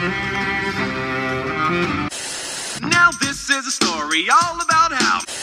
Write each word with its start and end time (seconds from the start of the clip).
Now 0.00 0.08
this 3.20 3.50
is 3.50 3.66
a 3.66 3.70
story 3.70 4.30
all 4.30 4.58
about 4.62 4.92
how. 4.92 5.39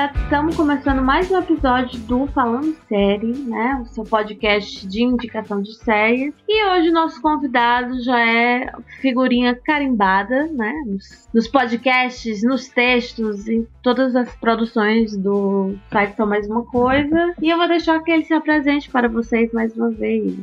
Galera! 0.00 0.12
Estamos 0.22 0.56
começando 0.56 1.02
mais 1.02 1.30
um 1.30 1.38
episódio 1.38 1.98
do 2.00 2.26
Falando 2.28 2.74
Série, 2.88 3.34
né? 3.46 3.82
O 3.82 3.86
seu 3.86 4.04
podcast 4.04 4.86
de 4.86 5.02
indicação 5.02 5.60
de 5.60 5.74
séries. 5.76 6.32
E 6.48 6.64
hoje 6.64 6.90
nosso 6.90 7.20
convidado 7.20 8.02
já 8.02 8.18
é 8.18 8.72
figurinha 9.02 9.54
carimbada, 9.54 10.46
né? 10.52 10.72
Nos, 10.86 11.28
nos 11.34 11.48
podcasts, 11.48 12.42
nos 12.42 12.68
textos, 12.68 13.46
em 13.46 13.66
todas 13.82 14.16
as 14.16 14.34
produções 14.36 15.16
do 15.16 15.74
site 15.92 16.16
Só 16.16 16.24
Mais 16.24 16.46
Uma 16.46 16.64
Coisa. 16.64 17.34
E 17.42 17.50
eu 17.50 17.58
vou 17.58 17.68
deixar 17.68 18.00
que 18.02 18.10
ele 18.10 18.24
se 18.24 18.32
apresente 18.32 18.88
para 18.88 19.08
vocês 19.08 19.52
mais 19.52 19.76
uma 19.76 19.90
vez. 19.90 20.34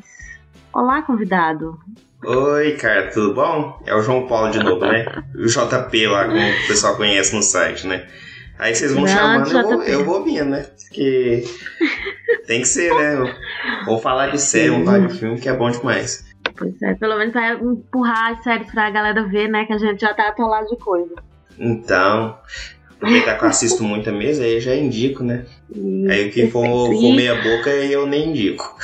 Olá, 0.74 1.02
convidado! 1.02 1.80
Oi, 2.24 2.74
cara, 2.74 3.10
tudo 3.10 3.34
bom? 3.34 3.80
É 3.86 3.96
o 3.96 4.02
João 4.02 4.28
Paulo 4.28 4.52
de 4.52 4.60
novo, 4.60 4.82
né? 4.82 5.06
O 5.36 5.46
JP 5.46 6.08
lá, 6.08 6.26
como 6.26 6.40
o 6.40 6.68
pessoal 6.68 6.96
conhece 6.98 7.36
no 7.36 7.42
site, 7.42 7.88
né? 7.88 8.06
Aí 8.60 8.74
vocês 8.74 8.92
vão 8.92 9.02
Não, 9.02 9.08
chamando, 9.08 9.52
eu 9.52 9.64
vou, 9.64 9.78
JP. 9.82 9.92
eu 9.92 10.06
vou 10.06 10.24
vindo, 10.24 10.46
né? 10.46 10.66
Porque 10.88 11.44
tem 12.48 12.62
que 12.62 12.68
ser, 12.68 12.94
né? 12.94 13.36
Vamos 13.86 14.02
falar 14.02 14.28
de 14.28 14.40
série, 14.42 14.70
vamos 14.70 14.86
falar 14.86 15.08
de 15.08 15.18
filme, 15.18 15.40
que 15.40 15.48
é 15.48 15.54
bom 15.54 15.70
demais. 15.70 16.26
Pois 16.58 16.82
é, 16.82 16.96
pelo 16.96 17.18
menos 17.18 17.34
vai 17.34 17.54
empurrar 17.54 18.32
as 18.32 18.44
séries 18.44 18.72
pra 18.72 18.90
galera 18.90 19.24
ver, 19.28 19.48
né? 19.48 19.66
Que 19.66 19.74
a 19.74 19.78
gente 19.78 20.02
já 20.02 20.14
tá 20.14 20.30
atolado 20.30 20.68
de 20.68 20.78
coisa. 20.78 21.14
Então, 21.60 22.38
aproveitar 22.96 23.38
que 23.38 23.44
eu 23.46 23.50
assisto 23.50 23.84
muita 23.84 24.12
mesa, 24.12 24.44
aí 24.44 24.56
eu 24.56 24.62
já 24.62 24.76
indico, 24.76 25.24
né? 25.24 25.46
Aí 26.10 26.30
o 26.30 26.32
que 26.32 26.48
for, 26.48 26.66
for 26.66 27.14
meia 27.14 27.36
boca, 27.36 27.70
aí 27.70 27.94
eu 27.94 28.08
nem 28.08 28.30
indico. 28.30 28.76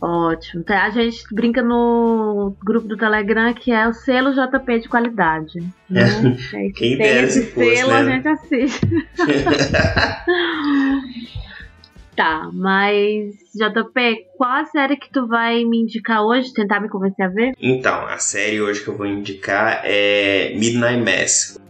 Ótimo. 0.00 0.62
Tá, 0.62 0.84
A 0.84 0.90
gente 0.90 1.24
brinca 1.32 1.62
no 1.62 2.54
grupo 2.64 2.86
do 2.86 2.96
Telegram 2.96 3.52
que 3.54 3.72
é 3.72 3.88
o 3.88 3.94
selo 3.94 4.32
JP 4.32 4.80
de 4.80 4.88
qualidade. 4.88 5.58
Né? 5.88 6.02
Aí, 6.54 6.68
se 6.68 6.72
Quem 6.72 6.98
tem 6.98 7.24
esse 7.24 7.42
se 7.42 7.46
fosse, 7.52 7.76
selo, 7.76 7.90
né? 7.90 7.98
a 7.98 8.04
gente 8.04 8.28
assiste. 8.28 8.86
Tá, 12.16 12.48
mas 12.50 13.34
JP, 13.54 14.24
qual 14.38 14.50
a 14.50 14.64
série 14.64 14.96
que 14.96 15.12
tu 15.12 15.26
vai 15.26 15.62
me 15.66 15.82
indicar 15.82 16.22
hoje? 16.22 16.50
Tentar 16.50 16.80
me 16.80 16.88
convencer 16.88 17.26
a 17.26 17.28
ver? 17.28 17.52
Então, 17.60 18.06
a 18.06 18.16
série 18.16 18.58
hoje 18.58 18.82
que 18.82 18.88
eu 18.88 18.96
vou 18.96 19.06
indicar 19.06 19.82
é 19.84 20.54
Midnight 20.56 21.02
Mass. 21.04 21.60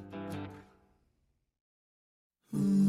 uma 2.52 2.85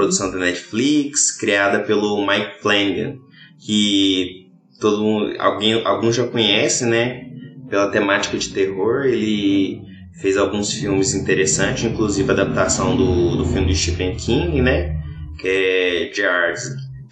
produção 0.00 0.30
da 0.30 0.38
Netflix, 0.38 1.30
criada 1.36 1.80
pelo 1.80 2.26
Mike 2.26 2.62
Flanagan, 2.62 3.16
que 3.58 4.46
todo 4.80 5.02
mundo, 5.02 5.34
alguém, 5.38 5.84
alguns 5.84 6.16
já 6.16 6.26
conhecem, 6.26 6.88
né? 6.88 7.26
Pela 7.68 7.90
temática 7.90 8.38
de 8.38 8.48
terror, 8.48 9.04
ele 9.04 9.82
fez 10.22 10.38
alguns 10.38 10.72
filmes 10.72 11.14
interessantes, 11.14 11.84
inclusive 11.84 12.30
a 12.30 12.32
adaptação 12.32 12.96
do, 12.96 13.36
do 13.36 13.44
filme 13.44 13.66
do 13.66 13.74
Stephen 13.74 14.16
King, 14.16 14.62
né? 14.62 14.98
Que 15.38 15.48
é 15.48 16.14
Gerard, 16.14 16.58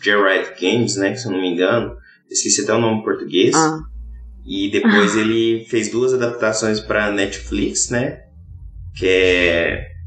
Gerard 0.02 0.54
Games, 0.58 0.96
né? 0.96 1.14
Se 1.14 1.26
eu 1.26 1.32
não 1.32 1.40
me 1.42 1.50
engano. 1.52 1.94
Esqueci 2.30 2.62
até 2.62 2.72
o 2.72 2.78
nome 2.80 3.00
em 3.00 3.04
português. 3.04 3.54
Ah, 3.54 3.80
E 4.46 4.70
depois 4.70 5.14
ele 5.14 5.66
fez 5.68 5.90
duas 5.90 6.14
adaptações 6.14 6.80
para 6.80 7.10
Netflix, 7.10 7.90
né? 7.90 8.20
Que 8.96 9.06
é. 9.06 9.97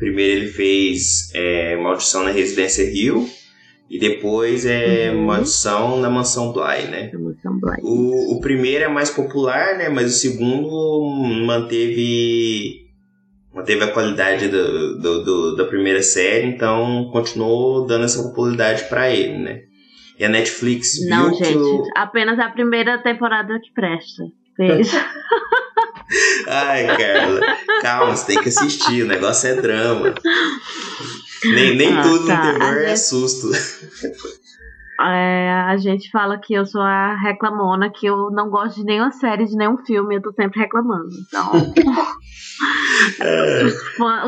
Primeiro 0.00 0.40
ele 0.40 0.48
fez 0.50 1.30
é, 1.34 1.76
Maldição 1.76 2.24
na 2.24 2.30
Residência 2.30 2.82
Hill. 2.82 3.28
E 3.88 3.98
depois 3.98 4.64
é 4.66 5.10
Uhum. 5.12 5.24
Maldição 5.26 6.00
na 6.00 6.08
Mansão 6.08 6.52
Bly, 6.52 6.86
né? 6.90 7.10
Emoção 7.12 7.58
Black. 7.58 7.80
O, 7.84 8.36
o 8.36 8.40
primeiro 8.40 8.84
é 8.84 8.88
mais 8.88 9.10
popular, 9.10 9.76
né? 9.76 9.88
Mas 9.88 10.14
o 10.14 10.18
segundo 10.18 11.00
manteve. 11.44 12.86
Manteve 13.52 13.82
a 13.82 13.92
qualidade 13.92 14.46
do, 14.48 14.96
do- 15.00 15.24
do- 15.24 15.56
da 15.56 15.64
primeira 15.64 16.02
série, 16.02 16.46
então 16.46 17.10
continuou 17.12 17.84
dando 17.84 18.04
essa 18.04 18.22
popularidade 18.22 18.84
pra 18.84 19.10
ele, 19.10 19.38
né? 19.38 19.62
E 20.16 20.24
a 20.24 20.28
Netflix 20.28 21.00
viu 21.00 21.10
Não, 21.10 21.30
que 21.36 21.42
gente, 21.44 21.56
o, 21.58 21.82
apenas 21.96 22.38
a 22.38 22.48
primeira 22.48 23.02
temporada 23.02 23.58
que 23.60 23.72
presta. 23.74 24.22
Veja. 24.56 25.04
Ai, 26.48 26.86
Carla, 26.96 27.40
calma, 27.82 28.16
você 28.16 28.26
tem 28.26 28.42
que 28.42 28.48
assistir, 28.48 29.02
o 29.04 29.06
negócio 29.06 29.48
é 29.48 29.54
drama. 29.54 30.14
Nem, 31.54 31.76
nem 31.76 31.96
Ah, 31.96 32.02
tudo 32.02 32.26
tá. 32.26 32.36
no 32.52 32.58
terror 32.58 32.76
é 32.78 32.96
susto. 32.96 33.48
É, 35.00 35.50
a 35.66 35.76
gente 35.78 36.10
fala 36.10 36.38
que 36.38 36.52
eu 36.52 36.66
sou 36.66 36.82
a 36.82 37.14
reclamona, 37.16 37.90
que 37.90 38.04
eu 38.06 38.30
não 38.30 38.50
gosto 38.50 38.76
de 38.80 38.84
nenhuma 38.84 39.10
série, 39.12 39.46
de 39.46 39.56
nenhum 39.56 39.78
filme, 39.78 40.16
eu 40.16 40.20
tô 40.22 40.30
sempre 40.32 40.60
reclamando. 40.60 41.08
Então, 41.26 41.52
É, 43.22 43.64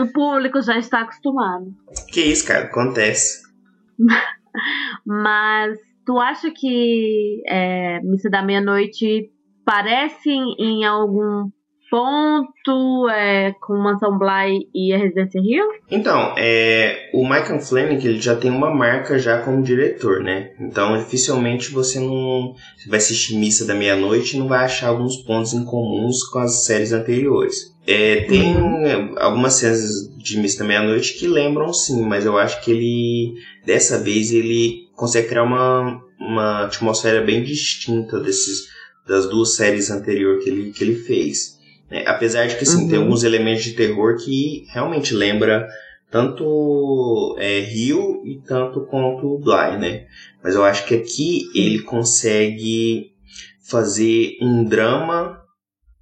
o 0.00 0.06
público 0.10 0.62
já 0.62 0.78
está 0.78 1.00
acostumado. 1.02 1.66
que 2.10 2.22
isso, 2.22 2.46
cara, 2.46 2.64
acontece. 2.64 3.42
Mas 5.06 5.78
tu 6.06 6.18
acha 6.18 6.50
que 6.50 7.42
é, 7.46 8.00
Missa 8.02 8.30
da 8.30 8.42
Meia-Noite 8.42 9.30
parece 9.66 10.30
em 10.30 10.84
algum 10.86 11.50
ponto 11.92 13.06
é, 13.10 13.54
com 13.60 13.76
Mansão 13.76 14.18
Bly 14.18 14.66
e 14.74 14.94
a 14.94 14.96
Residência 14.96 15.38
Rio? 15.42 15.66
Então, 15.90 16.34
é, 16.38 17.10
o 17.12 17.22
Michael 17.22 17.60
Flanagan 17.60 18.02
ele 18.02 18.18
já 18.18 18.34
tem 18.34 18.50
uma 18.50 18.74
marca 18.74 19.18
já 19.18 19.42
como 19.42 19.62
diretor, 19.62 20.22
né? 20.22 20.52
Então, 20.58 20.96
dificilmente 20.96 21.70
você 21.70 22.00
não 22.00 22.54
você 22.78 22.88
vai 22.88 22.96
assistir 22.96 23.36
Missa 23.36 23.66
da 23.66 23.74
Meia-Noite 23.74 24.34
e 24.34 24.38
não 24.38 24.48
vai 24.48 24.64
achar 24.64 24.88
alguns 24.88 25.18
pontos 25.18 25.52
em 25.52 25.66
comuns 25.66 26.24
com 26.30 26.38
as 26.38 26.64
séries 26.64 26.94
anteriores. 26.94 27.70
É, 27.86 28.22
tem 28.22 28.54
é, 28.86 29.22
algumas 29.22 29.52
cenas 29.52 30.08
de 30.16 30.38
Missa 30.38 30.60
da 30.60 30.64
Meia-Noite 30.64 31.18
que 31.18 31.26
lembram 31.26 31.74
sim, 31.74 32.00
mas 32.06 32.24
eu 32.24 32.38
acho 32.38 32.64
que 32.64 32.70
ele, 32.70 33.34
dessa 33.66 33.98
vez, 33.98 34.32
ele 34.32 34.88
consegue 34.96 35.28
criar 35.28 35.42
uma, 35.42 36.02
uma 36.18 36.64
atmosfera 36.64 37.20
bem 37.20 37.42
distinta 37.42 38.18
desses, 38.18 38.62
das 39.06 39.28
duas 39.28 39.56
séries 39.56 39.90
anteriores 39.90 40.42
que 40.42 40.48
ele, 40.48 40.72
que 40.72 40.82
ele 40.82 40.94
fez. 40.94 41.60
Né? 41.92 42.04
apesar 42.06 42.46
de 42.46 42.56
que 42.56 42.62
assim, 42.64 42.84
Uhum. 42.84 42.88
tem 42.88 42.98
alguns 42.98 43.22
elementos 43.22 43.62
de 43.64 43.72
terror 43.74 44.16
que 44.16 44.64
realmente 44.72 45.14
lembra 45.14 45.68
tanto 46.10 47.36
é, 47.38 47.60
Rio 47.60 48.22
e 48.26 48.38
tanto 48.46 48.82
quanto 48.86 49.38
Bly, 49.38 49.78
né? 49.78 50.06
Mas 50.42 50.54
eu 50.54 50.64
acho 50.64 50.86
que 50.86 50.94
aqui 50.94 51.42
ele 51.54 51.80
consegue 51.82 53.12
fazer 53.62 54.36
um 54.42 54.64
drama 54.64 55.38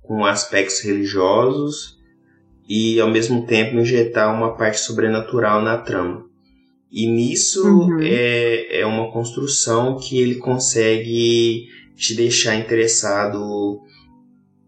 com 0.02 0.24
aspectos 0.24 0.80
religiosos 0.80 1.98
e 2.68 2.98
ao 3.00 3.08
mesmo 3.08 3.46
tempo 3.46 3.76
injetar 3.78 4.34
uma 4.34 4.56
parte 4.56 4.80
sobrenatural 4.80 5.62
na 5.62 5.76
trama. 5.76 6.24
E 6.90 7.06
nisso 7.06 7.64
Uhum. 7.64 7.98
é, 8.02 8.80
é 8.80 8.86
uma 8.86 9.12
construção 9.12 9.96
que 9.96 10.20
ele 10.20 10.36
consegue 10.36 11.66
te 11.96 12.14
deixar 12.16 12.56
interessado 12.56 13.80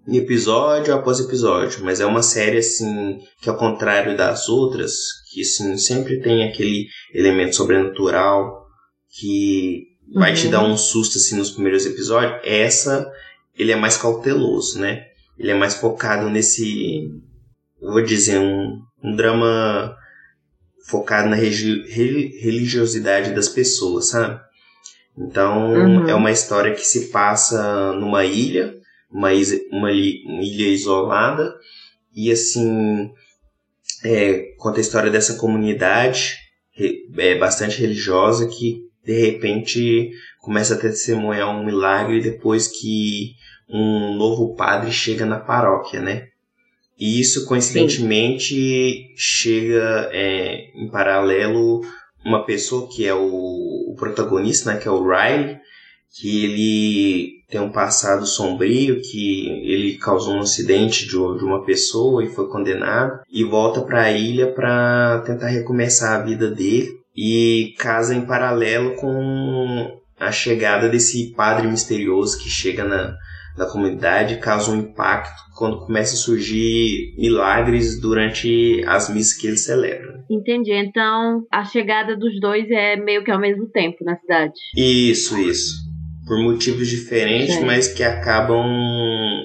episódio 0.08 0.94
após 0.94 1.20
episódio, 1.20 1.84
mas 1.84 2.00
é 2.00 2.06
uma 2.06 2.22
série 2.22 2.58
assim 2.58 3.18
que 3.40 3.48
ao 3.48 3.56
contrário 3.56 4.16
das 4.16 4.48
outras, 4.48 4.92
que 5.30 5.42
assim 5.42 5.76
sempre 5.78 6.20
tem 6.20 6.42
aquele 6.48 6.86
elemento 7.14 7.54
sobrenatural 7.56 8.66
que 9.18 9.84
vai 10.14 10.34
te 10.34 10.46
Uhum. 10.46 10.50
dar 10.50 10.64
um 10.64 10.76
susto 10.76 11.18
assim 11.18 11.36
nos 11.36 11.50
primeiros 11.52 11.86
episódios, 11.86 12.40
essa 12.44 13.08
ele 13.56 13.70
é 13.72 13.76
mais 13.76 13.96
cauteloso, 13.96 14.78
né? 14.80 15.04
Ele 15.38 15.50
é 15.50 15.54
mais 15.54 15.74
focado 15.74 16.28
nesse, 16.28 17.08
eu 17.80 17.92
vou 17.92 18.02
dizer, 18.02 18.38
um, 18.38 18.80
um 19.04 19.14
drama 19.14 19.94
focado 20.88 21.28
na 21.28 21.36
religiosidade 21.36 23.32
das 23.34 23.48
pessoas, 23.48 24.08
sabe? 24.08 24.40
Então 25.16 25.72
Uhum. 25.72 26.08
é 26.08 26.14
uma 26.14 26.30
história 26.30 26.74
que 26.74 26.84
se 26.84 27.08
passa 27.10 27.92
numa 27.92 28.24
ilha, 28.24 28.74
uma, 29.12 29.28
uma 29.70 29.92
ilha 29.92 30.68
isolada, 30.68 31.54
e 32.14 32.30
assim 32.30 33.10
é, 34.04 34.54
conta 34.58 34.78
a 34.78 34.80
história 34.80 35.10
dessa 35.10 35.34
comunidade 35.34 36.36
é, 37.16 37.38
bastante 37.38 37.80
religiosa 37.80 38.48
que 38.48 38.80
de 39.04 39.18
repente 39.18 40.10
começa 40.40 40.74
a 40.74 40.78
testemunhar 40.78 41.48
um 41.48 41.64
milagre 41.64 42.20
depois 42.20 42.68
que 42.68 43.34
um 43.68 44.16
novo 44.16 44.54
padre 44.54 44.92
chega 44.92 45.24
na 45.24 45.38
paróquia, 45.38 46.00
né? 46.00 46.28
E 46.98 47.20
isso 47.20 47.46
coincidentemente 47.46 49.12
chega 49.16 50.08
é, 50.12 50.70
em 50.74 50.88
paralelo 50.90 51.80
uma 52.24 52.44
pessoa 52.44 52.88
que 52.88 53.04
é 53.04 53.14
o, 53.14 53.90
o 53.90 53.94
protagonista, 53.96 54.72
né, 54.72 54.80
que 54.80 54.86
é 54.86 54.90
o 54.90 55.02
Riley, 55.02 55.58
que 56.14 56.44
ele 56.44 57.41
tem 57.52 57.60
um 57.60 57.70
passado 57.70 58.24
sombrio, 58.24 59.02
que 59.02 59.46
ele 59.46 59.98
causou 59.98 60.34
um 60.34 60.40
acidente 60.40 61.06
de, 61.06 61.16
uma 61.16 61.62
pessoa 61.66 62.24
e 62.24 62.30
foi 62.30 62.48
condenado 62.48 63.20
e 63.30 63.44
volta 63.44 63.82
para 63.82 64.04
a 64.04 64.10
ilha 64.10 64.50
para 64.50 65.22
tentar 65.26 65.48
recomeçar 65.48 66.18
a 66.18 66.24
vida 66.24 66.50
dele 66.50 66.98
e 67.14 67.74
casa 67.78 68.14
em 68.14 68.24
paralelo 68.24 68.96
com 68.96 70.00
a 70.18 70.32
chegada 70.32 70.88
desse 70.88 71.34
padre 71.36 71.68
misterioso 71.68 72.38
que 72.38 72.48
chega 72.48 72.84
na, 72.84 73.14
na 73.58 73.66
comunidade 73.66 74.34
e 74.34 74.38
causa 74.38 74.70
um 74.70 74.78
impacto 74.78 75.42
quando 75.54 75.84
começa 75.84 76.14
a 76.14 76.18
surgir 76.18 77.14
milagres 77.18 78.00
durante 78.00 78.82
as 78.86 79.10
missas 79.10 79.34
que 79.34 79.46
ele 79.46 79.58
celebra. 79.58 80.24
Entendi. 80.30 80.72
Então, 80.72 81.44
a 81.52 81.64
chegada 81.66 82.16
dos 82.16 82.40
dois 82.40 82.66
é 82.70 82.96
meio 82.96 83.22
que 83.22 83.30
ao 83.30 83.38
mesmo 83.38 83.66
tempo 83.66 84.02
na 84.02 84.16
cidade. 84.16 84.54
Isso, 84.74 85.38
isso. 85.38 85.91
Por 86.32 86.42
motivos 86.42 86.88
diferentes, 86.88 87.60
mas 87.60 87.88
que 87.88 88.02
acabam 88.02 88.64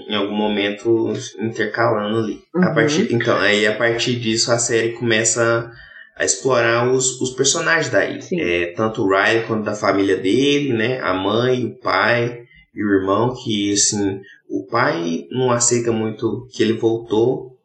em 0.08 0.16
algum 0.16 0.34
momento 0.36 1.12
intercalando 1.38 2.20
ali. 2.20 2.40
A 2.56 2.70
Uhum. 2.70 2.74
partir, 2.74 3.14
então, 3.14 3.38
aí 3.38 3.68
a 3.68 3.76
partir 3.76 4.16
disso 4.16 4.54
a 4.54 4.58
série 4.58 4.94
começa 4.94 5.70
a 6.16 6.24
explorar 6.24 6.90
os, 6.90 7.20
os 7.20 7.32
personagens 7.32 7.90
da 7.90 8.06
ilha. 8.06 8.22
Sim. 8.22 8.40
É, 8.40 8.68
tanto 8.68 9.04
o 9.04 9.10
Riley 9.10 9.44
quanto 9.46 9.66
da 9.66 9.76
família 9.76 10.16
dele, 10.16 10.72
né? 10.72 11.02
A 11.02 11.14
mãe, 11.14 11.66
o 11.66 11.76
pai 11.78 12.40
e 12.74 12.82
o 12.82 12.94
irmão, 13.02 13.36
que 13.36 13.74
assim, 13.74 14.22
o 14.50 14.66
pai 14.66 15.26
não 15.30 15.52
aceita 15.52 15.92
muito 15.92 16.48
que 16.54 16.64
ele 16.64 16.74
voltou 16.74 17.58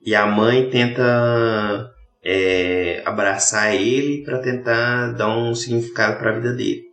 e 0.00 0.14
a 0.14 0.26
mãe 0.26 0.70
tenta 0.70 1.90
é, 2.24 3.02
abraçar 3.04 3.74
ele 3.74 4.22
para 4.22 4.38
tentar 4.38 5.08
dar 5.12 5.36
um 5.36 5.54
significado 5.56 6.18
para 6.20 6.30
a 6.30 6.34
vida 6.34 6.52
dele. 6.52 6.89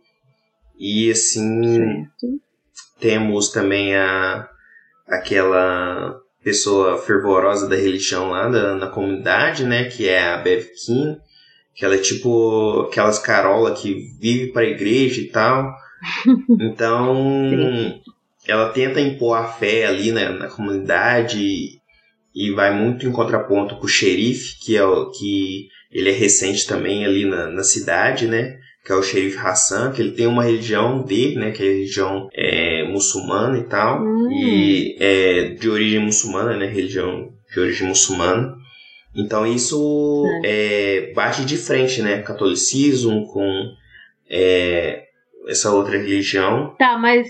E 0.78 1.10
assim, 1.10 1.62
Certo. 1.76 2.40
temos 3.00 3.50
também 3.50 3.96
a 3.96 4.48
aquela 5.06 6.20
pessoa 6.42 6.98
fervorosa 6.98 7.68
da 7.68 7.76
religião 7.76 8.30
lá 8.30 8.48
da, 8.48 8.74
na 8.74 8.86
comunidade, 8.86 9.64
né, 9.64 9.84
que 9.84 10.08
é 10.08 10.22
a 10.22 10.36
Bev 10.38 10.66
King, 10.84 11.18
que 11.74 11.84
ela 11.84 11.94
é 11.94 11.98
tipo 11.98 12.82
aquelas 12.88 13.18
carola 13.18 13.74
que 13.74 14.08
vive 14.20 14.52
para 14.52 14.62
a 14.62 14.70
igreja 14.70 15.20
e 15.20 15.28
tal. 15.28 15.74
Então, 16.60 18.00
ela 18.46 18.70
tenta 18.70 19.00
impor 19.00 19.36
a 19.36 19.48
fé 19.48 19.84
ali 19.84 20.12
né, 20.12 20.28
na 20.28 20.46
comunidade 20.46 21.40
e, 21.40 21.80
e 22.34 22.52
vai 22.52 22.72
muito 22.72 23.06
em 23.06 23.10
contraponto 23.12 23.76
com 23.76 23.84
o 23.84 23.88
xerife, 23.88 24.58
que 24.60 24.76
é 24.76 24.84
o 24.84 25.10
que 25.10 25.68
ele 25.90 26.10
é 26.10 26.12
recente 26.12 26.66
também 26.66 27.04
ali 27.04 27.24
na, 27.24 27.48
na 27.48 27.64
cidade, 27.64 28.28
né? 28.28 28.58
Que 28.84 28.92
é 28.92 28.94
o 28.94 29.02
xerife 29.02 29.38
Hassan, 29.38 29.92
que 29.92 30.00
ele 30.00 30.12
tem 30.12 30.26
uma 30.26 30.44
religião 30.44 31.02
dele, 31.02 31.36
né? 31.36 31.50
Que 31.50 31.62
é 31.62 31.66
a 31.66 31.72
religião 31.72 32.28
é, 32.32 32.88
muçulmana 32.88 33.58
e 33.58 33.64
tal. 33.64 34.02
Hum. 34.02 34.30
E 34.32 34.96
é 34.98 35.50
de 35.50 35.68
origem 35.68 36.00
muçulmana, 36.00 36.56
né? 36.56 36.66
Religião 36.66 37.32
de 37.52 37.60
origem 37.60 37.88
muçulmana. 37.88 38.56
Então 39.14 39.46
isso 39.46 40.24
é, 40.44 41.12
bate 41.14 41.44
de 41.44 41.56
frente, 41.56 42.00
né? 42.02 42.22
Catolicismo 42.22 43.26
com 43.32 43.72
é, 44.30 45.04
essa 45.48 45.72
outra 45.72 45.98
religião. 45.98 46.74
Tá, 46.78 46.98
mas 46.98 47.28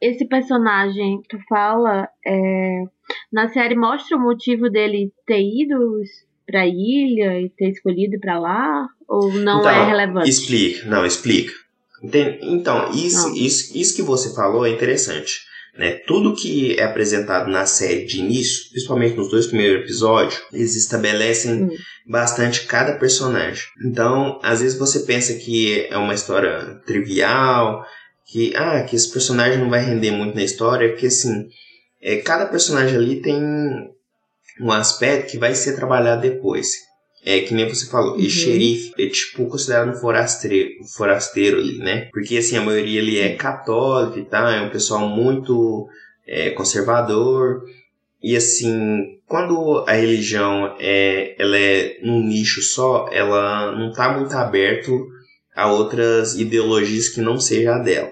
esse 0.00 0.26
personagem 0.26 1.22
que 1.22 1.36
tu 1.36 1.38
fala, 1.48 2.08
é, 2.26 2.84
na 3.32 3.48
série 3.48 3.76
mostra 3.76 4.16
o 4.16 4.20
motivo 4.20 4.68
dele 4.68 5.12
ter 5.26 5.40
ido 5.40 6.00
pra 6.52 6.66
ilha 6.66 7.40
e 7.40 7.48
ter 7.56 7.70
escolhido 7.70 8.20
pra 8.20 8.38
lá? 8.38 8.86
Ou 9.08 9.32
não 9.32 9.58
Então, 9.60 9.70
é 9.70 9.86
relevante? 9.86 10.28
Explica, 10.30 10.86
não, 10.86 11.04
explica. 11.04 11.52
Entende? 12.02 12.38
Então, 12.42 12.90
isso, 12.92 13.28
Não. 13.28 13.34
isso, 13.36 13.76
isso 13.76 13.96
que 13.96 14.02
você 14.02 14.34
falou 14.34 14.66
é 14.66 14.70
interessante. 14.70 15.40
Né? 15.78 15.92
Tudo 16.06 16.34
que 16.34 16.78
é 16.78 16.82
apresentado 16.82 17.50
na 17.50 17.64
série 17.64 18.04
de 18.04 18.18
início, 18.20 18.68
principalmente 18.70 19.16
nos 19.16 19.30
dois 19.30 19.46
primeiros 19.46 19.82
episódios, 19.84 20.42
eles 20.52 20.76
estabelecem 20.76 21.62
Hum. 21.64 21.70
bastante 22.06 22.66
cada 22.66 22.96
personagem. 22.98 23.62
Então, 23.86 24.38
às 24.42 24.60
vezes 24.60 24.78
você 24.78 25.00
pensa 25.00 25.32
que 25.34 25.86
é 25.88 25.96
uma 25.96 26.12
história 26.12 26.78
trivial, 26.86 27.82
que, 28.30 28.52
ah, 28.54 28.82
que 28.82 28.96
esse 28.96 29.10
personagem 29.10 29.58
não 29.58 29.70
vai 29.70 29.82
render 29.82 30.10
muito 30.10 30.34
na 30.34 30.44
história, 30.44 30.90
porque 30.90 31.06
assim, 31.06 31.46
é, 32.02 32.16
cada 32.16 32.44
personagem 32.46 32.96
ali 32.96 33.22
tem 33.22 33.40
um 34.62 34.70
aspecto 34.70 35.32
que 35.32 35.38
vai 35.38 35.54
ser 35.54 35.74
trabalhado 35.74 36.22
depois. 36.22 36.68
É 37.24 37.40
que 37.40 37.54
nem 37.54 37.68
você 37.68 37.86
falou, 37.88 38.14
Uhum. 38.14 38.20
e 38.20 38.28
xerife 38.28 38.92
é 38.98 39.06
tipo 39.08 39.46
considerado 39.46 39.90
um 39.90 39.94
forasteiro, 39.94 40.70
um 40.82 40.86
forasteiro 40.86 41.58
ali, 41.58 41.78
né? 41.78 42.08
Porque 42.12 42.36
assim, 42.36 42.56
a 42.56 42.62
maioria 42.62 43.00
ali 43.00 43.18
é 43.18 43.36
católico 43.36 44.18
e 44.18 44.24
tal, 44.24 44.48
é 44.48 44.60
um 44.60 44.70
pessoal 44.70 45.08
muito 45.08 45.88
é, 46.26 46.50
conservador. 46.50 47.62
E 48.20 48.34
assim, 48.36 49.18
quando 49.26 49.84
a 49.86 49.92
religião 49.92 50.76
é, 50.80 51.36
ela 51.40 51.56
é 51.58 51.98
num 52.02 52.20
nicho 52.24 52.60
só, 52.60 53.08
ela 53.12 53.72
não 53.72 53.92
tá 53.92 54.18
muito 54.18 54.32
aberto 54.34 55.06
a 55.54 55.70
outras 55.70 56.34
ideologias 56.36 57.08
que 57.08 57.20
não 57.20 57.38
seja 57.38 57.74
a 57.76 57.78
dela. 57.78 58.10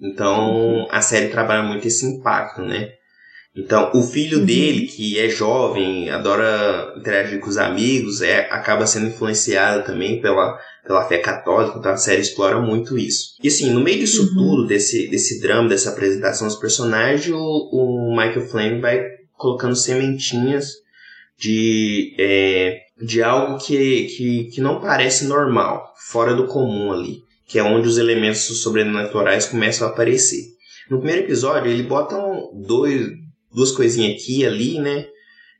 Então, 0.00 0.88
a 0.90 1.00
série 1.00 1.28
trabalha 1.28 1.62
muito 1.62 1.86
esse 1.86 2.04
impacto, 2.04 2.62
né? 2.62 2.90
Então, 3.54 3.90
o 3.94 4.02
filho 4.02 4.38
Uhum. 4.40 4.46
dele, 4.46 4.86
que 4.86 5.18
é 5.18 5.28
jovem, 5.28 6.08
adora 6.08 6.94
interagir 6.96 7.38
com 7.38 7.48
os 7.50 7.58
amigos, 7.58 8.22
é, 8.22 8.48
acaba 8.50 8.86
sendo 8.86 9.08
influenciado 9.08 9.84
também 9.84 10.22
pela, 10.22 10.58
pela 10.86 11.04
fé 11.06 11.18
católica, 11.18 11.78
então 11.78 11.92
a 11.92 11.96
série 11.98 12.22
explora 12.22 12.60
muito 12.62 12.96
isso. 12.96 13.34
E 13.42 13.48
assim, 13.48 13.70
no 13.70 13.80
meio 13.80 13.98
disso 13.98 14.22
Uhum. 14.22 14.34
tudo, 14.34 14.66
desse, 14.66 15.06
desse 15.08 15.38
drama, 15.40 15.68
dessa 15.68 15.90
apresentação 15.90 16.46
dos 16.48 16.56
personagens, 16.56 17.28
o, 17.34 17.36
o 17.38 18.10
Michael 18.16 18.48
Flame 18.48 18.80
vai 18.80 19.02
colocando 19.36 19.76
sementinhas 19.76 20.68
de, 21.38 22.14
é, 22.18 22.78
de 23.02 23.22
algo 23.22 23.58
que, 23.58 24.04
que, 24.04 24.44
que 24.44 24.60
não 24.60 24.80
parece 24.80 25.26
normal, 25.26 25.92
fora 26.08 26.34
do 26.34 26.46
comum 26.46 26.90
ali, 26.92 27.18
que 27.46 27.58
é 27.58 27.62
onde 27.62 27.86
os 27.86 27.98
elementos 27.98 28.40
sobrenaturais 28.62 29.46
começam 29.46 29.86
a 29.86 29.90
aparecer. 29.90 30.40
No 30.90 30.98
primeiro 30.98 31.22
episódio, 31.26 31.70
ele 31.70 31.82
bota 31.82 32.16
um, 32.16 32.62
dois, 32.66 33.08
duas 33.54 33.72
coisinhas 33.72 34.14
aqui 34.20 34.40
e 34.40 34.46
ali, 34.46 34.78
né? 34.80 35.06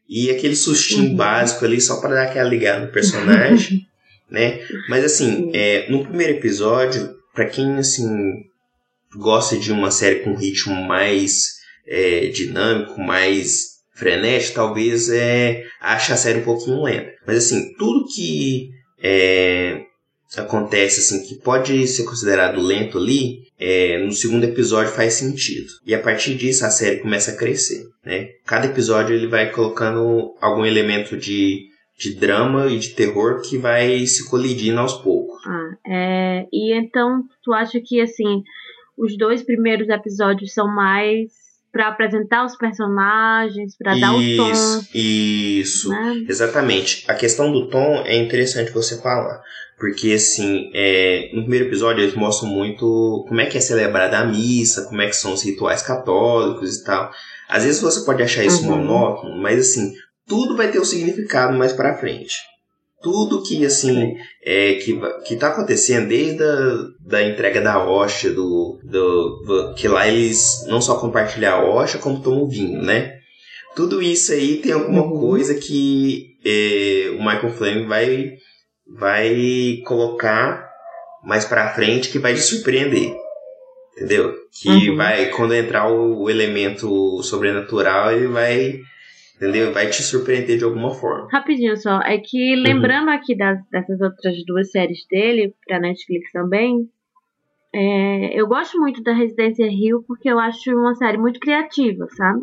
E 0.08 0.30
aquele 0.30 0.56
sustinho 0.56 1.10
Uhum. 1.10 1.16
básico 1.16 1.64
ali 1.64 1.80
só 1.80 2.00
para 2.00 2.14
dar 2.14 2.22
aquela 2.24 2.48
ligada 2.48 2.86
no 2.86 2.92
personagem, 2.92 3.86
né? 4.30 4.60
Mas 4.88 5.04
assim, 5.04 5.26
Sim. 5.36 5.50
é, 5.54 5.90
no 5.90 6.04
primeiro 6.04 6.34
episódio, 6.34 7.14
para 7.34 7.46
quem 7.46 7.76
assim 7.76 8.44
gosta 9.16 9.56
de 9.56 9.70
uma 9.72 9.90
série 9.90 10.20
com 10.20 10.34
ritmo 10.34 10.74
mais 10.86 11.60
é, 11.86 12.26
dinâmico, 12.28 13.00
mais 13.00 13.72
frenético, 13.94 14.54
talvez 14.54 15.08
é, 15.10 15.64
ache 15.80 16.12
a 16.12 16.16
série 16.16 16.40
um 16.40 16.44
pouquinho 16.44 16.82
lenta. 16.82 17.12
Mas 17.26 17.38
assim, 17.38 17.74
tudo 17.78 18.06
que 18.08 18.70
é, 19.02 19.82
acontece 20.36 21.00
assim 21.00 21.26
que 21.26 21.36
pode 21.42 21.86
ser 21.86 22.04
considerado 22.04 22.60
lento 22.60 22.98
ali, 22.98 23.41
é, 23.64 23.96
no 23.98 24.10
segundo 24.10 24.42
episódio 24.42 24.92
faz 24.92 25.14
sentido. 25.14 25.68
E 25.86 25.94
a 25.94 26.00
partir 26.00 26.34
disso 26.34 26.66
a 26.66 26.70
série 26.70 26.98
começa 26.98 27.30
a 27.30 27.36
crescer, 27.36 27.84
né? 28.04 28.30
Cada 28.44 28.66
episódio 28.66 29.14
ele 29.14 29.28
vai 29.28 29.52
colocando 29.52 30.34
algum 30.40 30.66
elemento 30.66 31.16
de, 31.16 31.68
de 31.96 32.14
drama 32.14 32.66
e 32.66 32.78
de 32.80 32.88
terror 32.88 33.40
que 33.40 33.56
vai 33.56 34.04
se 34.04 34.28
colidindo 34.28 34.80
aos 34.80 34.94
poucos. 34.94 35.40
Ah, 35.46 35.70
é, 35.86 36.46
e 36.52 36.76
então, 36.76 37.22
tu 37.44 37.52
acha 37.52 37.80
que, 37.80 38.00
assim, 38.00 38.42
os 38.98 39.16
dois 39.16 39.44
primeiros 39.44 39.88
episódios 39.88 40.52
são 40.52 40.66
mais 40.66 41.30
pra 41.70 41.88
apresentar 41.88 42.44
os 42.44 42.56
personagens, 42.56 43.76
pra 43.78 43.96
dar 43.96 44.12
o 44.12 44.18
tom, 44.36 44.50
Isso, 44.50 44.88
isso. 44.92 45.88
né? 45.88 46.26
Exatamente. 46.28 47.04
A 47.08 47.14
questão 47.14 47.50
do 47.50 47.68
tom 47.68 48.02
é 48.04 48.16
interessante 48.16 48.72
você 48.72 49.00
falar. 49.00 49.40
Porque, 49.82 50.12
assim, 50.12 50.70
é, 50.72 51.28
no 51.34 51.40
primeiro 51.40 51.66
episódio 51.66 52.04
eles 52.04 52.14
mostram 52.14 52.48
muito 52.48 53.24
como 53.26 53.40
é 53.40 53.46
que 53.46 53.58
é 53.58 53.60
celebrada 53.60 54.16
a 54.16 54.24
missa, 54.24 54.84
como 54.84 55.02
é 55.02 55.08
que 55.08 55.16
são 55.16 55.32
os 55.32 55.42
rituais 55.42 55.82
católicos 55.82 56.76
e 56.76 56.84
tal. 56.84 57.10
Às 57.48 57.64
vezes 57.64 57.80
você 57.80 58.04
pode 58.04 58.22
achar 58.22 58.44
isso 58.44 58.62
Uhum. 58.62 58.76
monótono, 58.76 59.36
mas, 59.42 59.58
assim, 59.58 59.92
tudo 60.28 60.56
vai 60.56 60.70
ter 60.70 60.78
um 60.78 60.84
significado 60.84 61.58
mais 61.58 61.72
pra 61.72 61.98
frente. 61.98 62.32
tudo 63.02 63.42
que 63.42 63.66
assim 63.66 64.14
é, 64.44 64.74
que, 64.74 64.96
que 65.26 65.34
tá 65.34 65.48
acontecendo 65.48 66.06
desde 66.06 66.40
a 66.44 66.86
da 67.00 67.20
entrega 67.20 67.60
da 67.60 67.84
Osha, 67.84 68.30
do, 68.30 68.78
do, 68.84 69.74
que 69.76 69.88
lá 69.88 70.06
eles 70.06 70.64
não 70.68 70.80
só 70.80 70.94
compartilham 70.94 71.52
a 71.52 71.64
Osha, 71.64 71.98
como 71.98 72.22
tomam 72.22 72.46
vinho, 72.46 72.80
né? 72.80 73.14
Tudo 73.74 74.00
isso 74.00 74.30
aí 74.30 74.58
tem 74.58 74.70
alguma 74.70 75.02
uhum. 75.02 75.18
coisa 75.18 75.56
que 75.56 76.36
é, 76.44 77.10
o 77.10 77.18
Michael 77.18 77.52
Flame 77.54 77.86
vai, 77.86 78.30
vai 78.98 79.82
colocar 79.86 80.70
mais 81.22 81.44
pra 81.44 81.70
frente 81.70 82.10
que 82.10 82.18
vai 82.18 82.34
te 82.34 82.40
surpreender. 82.40 83.14
Entendeu? 83.96 84.34
Que 84.50 84.90
uhum. 84.90 84.96
vai, 84.96 85.26
quando 85.30 85.54
entrar 85.54 85.90
o, 85.90 86.22
o 86.22 86.30
elemento 86.30 87.22
sobrenatural, 87.22 88.12
ele 88.12 88.26
vai 88.26 88.80
entendeu? 89.36 89.72
Vai 89.72 89.88
te 89.88 90.02
surpreender 90.02 90.56
de 90.56 90.64
alguma 90.64 90.94
forma. 90.94 91.28
Rapidinho 91.30 91.76
só, 91.76 92.00
é 92.00 92.16
que 92.18 92.54
uhum. 92.54 92.62
lembrando 92.62 93.08
uhum. 93.08 93.14
aqui 93.14 93.36
das, 93.36 93.58
dessas 93.70 94.00
outras 94.00 94.34
duas 94.46 94.70
séries 94.70 95.04
dele, 95.10 95.52
pra 95.66 95.80
Netflix 95.80 96.30
também, 96.30 96.88
é, 97.74 98.38
eu 98.38 98.46
gosto 98.46 98.78
muito 98.78 99.02
da 99.02 99.12
Residência 99.12 99.66
Rio 99.66 100.04
porque 100.06 100.30
eu 100.30 100.38
acho 100.38 100.70
uma 100.76 100.94
série 100.94 101.18
muito 101.18 101.40
criativa, 101.40 102.06
sabe? 102.16 102.42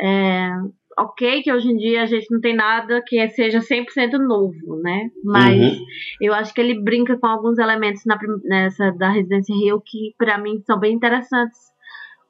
É, 0.00 0.50
ok 0.98 1.42
que 1.42 1.52
hoje 1.52 1.68
em 1.68 1.76
dia 1.76 2.02
a 2.02 2.06
gente 2.06 2.30
não 2.30 2.40
tem 2.40 2.54
nada 2.54 3.02
que 3.06 3.28
seja 3.30 3.60
100% 3.60 4.18
novo, 4.18 4.76
né? 4.82 5.10
Mas 5.24 5.60
uhum. 5.60 5.84
eu 6.20 6.34
acho 6.34 6.52
que 6.52 6.60
ele 6.60 6.80
brinca 6.80 7.16
com 7.16 7.26
alguns 7.26 7.58
elementos 7.58 8.04
na, 8.04 8.18
nessa 8.44 8.90
da 8.92 9.08
Residência 9.08 9.54
Rio 9.54 9.82
que 9.84 10.14
para 10.18 10.38
mim 10.38 10.60
são 10.66 10.78
bem 10.78 10.94
interessantes, 10.94 11.58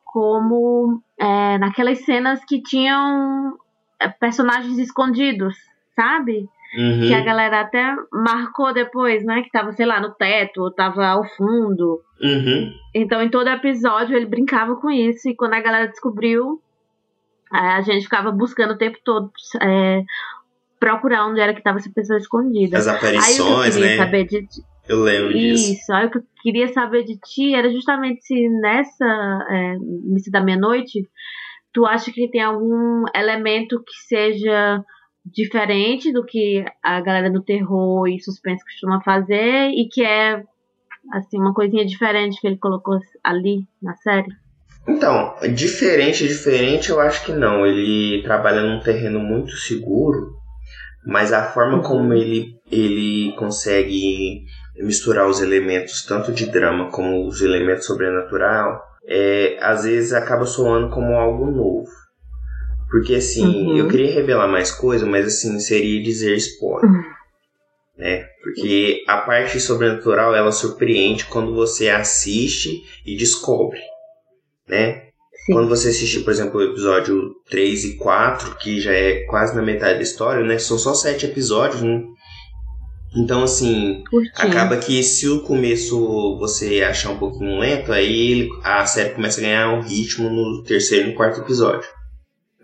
como 0.05 1.03
é, 1.19 1.59
naquelas 1.59 2.05
cenas 2.05 2.45
que 2.45 2.63
tinham 2.63 3.57
é, 4.01 4.09
personagens 4.09 4.79
escondidos, 4.79 5.57
sabe? 5.97 6.49
Uhum. 6.77 7.07
Que 7.07 7.15
a 7.15 7.21
galera 7.21 7.61
até 7.61 7.95
marcou 8.11 8.73
depois, 8.73 9.23
né? 9.25 9.43
Que 9.43 9.51
tava, 9.51 9.73
sei 9.73 9.85
lá, 9.85 10.01
no 10.01 10.11
teto, 10.11 10.63
ou 10.63 10.71
tava 10.71 11.07
ao 11.07 11.25
fundo. 11.37 12.01
Uhum. 12.21 12.73
Então, 12.95 13.21
em 13.21 13.29
todo 13.29 13.49
episódio, 13.49 14.17
ele 14.17 14.25
brincava 14.25 14.77
com 14.77 14.91
isso. 14.91 15.29
E 15.29 15.37
quando 15.37 15.53
a 15.53 15.61
galera 15.61 15.89
descobriu, 15.89 16.63
a 17.53 17.81
gente 17.83 18.05
ficava 18.05 18.31
buscando 18.33 18.73
o 18.73 18.79
tempo 18.79 18.99
todo 19.05 19.31
é, 19.61 20.03
procurar 20.81 21.27
onde 21.27 21.41
era 21.41 21.55
que 21.55 21.63
tava 21.63 21.79
essa 21.79 21.91
pessoa 21.95 22.19
escondida. 22.19 22.79
As 22.79 22.89
aparições, 22.89 23.77
aí, 23.77 23.83
né? 23.83 23.97
Saber 23.97 24.27
de, 24.27 24.47
eu 24.89 25.03
lembro 25.03 25.33
disso. 25.33 25.73
Isso, 25.73 25.93
aí 25.93 26.07
o 26.07 26.11
que 26.11 26.19
eu 26.19 26.25
queria 26.43 26.73
saber 26.73 27.05
de 27.05 27.17
ti 27.19 27.55
era 27.55 27.71
justamente 27.71 28.23
se 28.25 28.49
nessa 28.49 29.47
é, 29.49 29.77
Missa 29.79 30.31
da 30.31 30.41
Meia-Noite 30.41 31.09
tu 31.73 31.87
acha 31.87 32.13
que 32.13 32.29
tem 32.29 32.43
algum 32.43 33.05
elemento 33.15 33.83
que 33.83 33.95
seja 34.07 34.85
diferente 35.25 36.13
do 36.13 36.25
que 36.25 36.65
a 36.83 37.01
galera 37.01 37.31
do 37.31 37.43
terror 37.43 38.09
e 38.09 38.21
suspense 38.21 38.65
costuma 38.65 39.01
fazer 39.03 39.71
e 39.71 39.89
que 39.89 40.05
é 40.05 40.45
assim 41.13 41.39
uma 41.39 41.55
coisinha 41.55 41.85
diferente 41.85 42.41
que 42.41 42.47
ele 42.47 42.59
colocou 42.59 42.99
ali 43.25 43.67
na 43.81 43.95
série? 43.97 44.29
Então, 44.87 45.35
diferente, 45.55 46.27
diferente, 46.27 46.91
eu 46.91 47.01
acho 47.01 47.25
que 47.25 47.33
não. 47.33 47.67
Ele 47.67 48.23
trabalha 48.23 48.63
num 48.63 48.81
terreno 48.81 49.21
muito 49.21 49.57
seguro, 49.57 50.33
mas 51.07 51.33
a 51.33 51.45
forma 51.45 51.77
uhum. 51.77 51.83
como 51.83 52.15
ele, 52.15 52.57
ele 52.71 53.35
consegue 53.37 54.45
misturar 54.77 55.29
os 55.29 55.41
elementos, 55.41 56.05
tanto 56.05 56.33
de 56.33 56.47
drama 56.47 56.91
como 56.91 57.27
os 57.27 57.41
elementos 57.41 57.87
sobrenatural, 57.87 58.83
é, 59.07 59.57
às 59.61 59.85
vezes 59.85 60.13
acaba 60.13 60.45
soando 60.47 60.91
como 60.91 61.17
algo 61.17 61.51
novo. 61.51 61.89
Porque 62.91 63.15
assim, 63.15 63.69
uhum. 63.69 63.77
eu 63.77 63.89
queria 63.89 64.13
revelar 64.13 64.49
mais 64.49 64.71
coisa, 64.71 65.07
mas 65.07 65.27
assim, 65.27 65.59
seria 65.61 66.03
dizer 66.03 66.35
spoiler. 66.37 66.91
Uhum. 66.91 67.05
Né? 67.97 68.25
Porque 68.43 69.05
a 69.07 69.19
parte 69.19 69.61
sobrenatural 69.61 70.35
ela 70.35 70.51
surpreende 70.51 71.27
quando 71.27 71.55
você 71.55 71.89
assiste 71.89 72.83
e 73.07 73.17
descobre. 73.17 73.81
Né? 74.73 75.03
Sim. 75.45 75.53
Quando 75.53 75.69
você 75.69 75.91
assistir, 75.91 76.21
por 76.21 76.33
exemplo, 76.33 76.59
o 76.59 76.65
episódio 76.65 77.35
3 77.51 77.85
e 77.85 77.97
4, 77.99 78.57
que 78.57 78.81
já 78.81 78.93
é 78.93 79.25
quase 79.25 79.55
na 79.55 79.61
metade 79.61 79.97
da 79.97 80.03
história, 80.03 80.43
né? 80.43 80.59
São 80.59 80.79
só 80.79 80.95
sete 80.95 81.27
episódios, 81.27 81.83
né? 81.83 82.03
Então, 83.15 83.43
assim, 83.43 84.03
acaba 84.35 84.79
que 84.79 85.03
se 85.03 85.29
o 85.29 85.43
começo 85.43 86.39
você 86.39 86.83
achar 86.83 87.11
um 87.11 87.19
pouquinho 87.19 87.59
lento, 87.59 87.93
aí 87.93 88.49
a 88.65 88.87
série 88.87 89.11
começa 89.11 89.41
a 89.41 89.45
ganhar 89.45 89.75
um 89.75 89.83
ritmo 89.83 90.31
no 90.31 90.63
terceiro 90.63 91.09
e 91.09 91.11
no 91.11 91.17
quarto 91.17 91.41
episódio, 91.41 91.87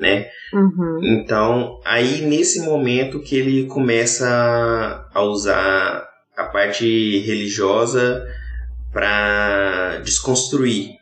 né? 0.00 0.26
Uhum. 0.54 1.00
Então, 1.02 1.78
aí 1.84 2.22
nesse 2.22 2.62
momento 2.62 3.20
que 3.20 3.36
ele 3.36 3.66
começa 3.66 5.06
a 5.12 5.20
usar 5.20 6.08
a 6.34 6.44
parte 6.44 7.18
religiosa 7.18 8.26
para 8.90 9.98
desconstruir, 10.02 10.97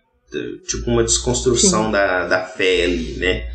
tipo 0.67 0.91
uma 0.91 1.05
desconstrução 1.05 1.91
da, 1.91 2.27
da 2.27 2.45
fé 2.45 2.85
ali, 2.85 3.17
né? 3.19 3.49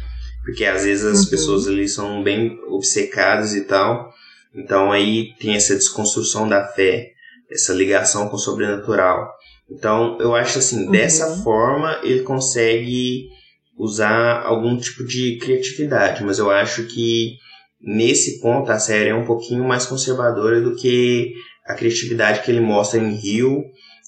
Porque 0.44 0.66
às 0.66 0.84
vezes 0.84 1.06
as 1.06 1.24
uhum. 1.24 1.30
pessoas 1.30 1.68
ali 1.68 1.88
são 1.88 2.24
bem 2.24 2.60
obcecadas 2.68 3.54
e 3.54 3.62
tal, 3.62 4.12
então 4.56 4.92
aí 4.92 5.34
tem 5.40 5.56
essa 5.56 5.76
desconstrução 5.76 6.48
da 6.48 6.66
fé, 6.66 7.12
essa 7.50 7.74
ligação 7.74 8.28
com 8.28 8.36
o 8.36 8.40
sobrenatural. 8.40 9.32
Então 9.70 10.18
eu 10.20 10.36
acho 10.36 10.60
assim, 10.60 10.86
uhum. 10.86 10.92
dessa 10.92 11.38
forma 11.44 12.00
ele 12.04 12.22
consegue 12.24 13.30
usar 13.78 14.42
algum 14.42 14.78
tipo 14.78 15.04
de 15.04 15.38
criatividade, 15.38 16.24
mas 16.24 16.40
eu 16.40 16.50
acho 16.50 16.84
que 16.84 17.38
nesse 17.82 18.40
ponto 18.42 18.72
a 18.72 18.80
série 18.80 19.10
é 19.10 19.16
um 19.16 19.26
pouquinho 19.26 19.64
mais 19.64 19.86
conservadora 19.86 20.62
do 20.62 20.76
que 20.76 21.34
a 21.66 21.74
criatividade 21.74 22.42
que 22.44 22.52
ele 22.52 22.60
mostra 22.60 23.00
em 23.00 23.16
Rio 23.16 23.64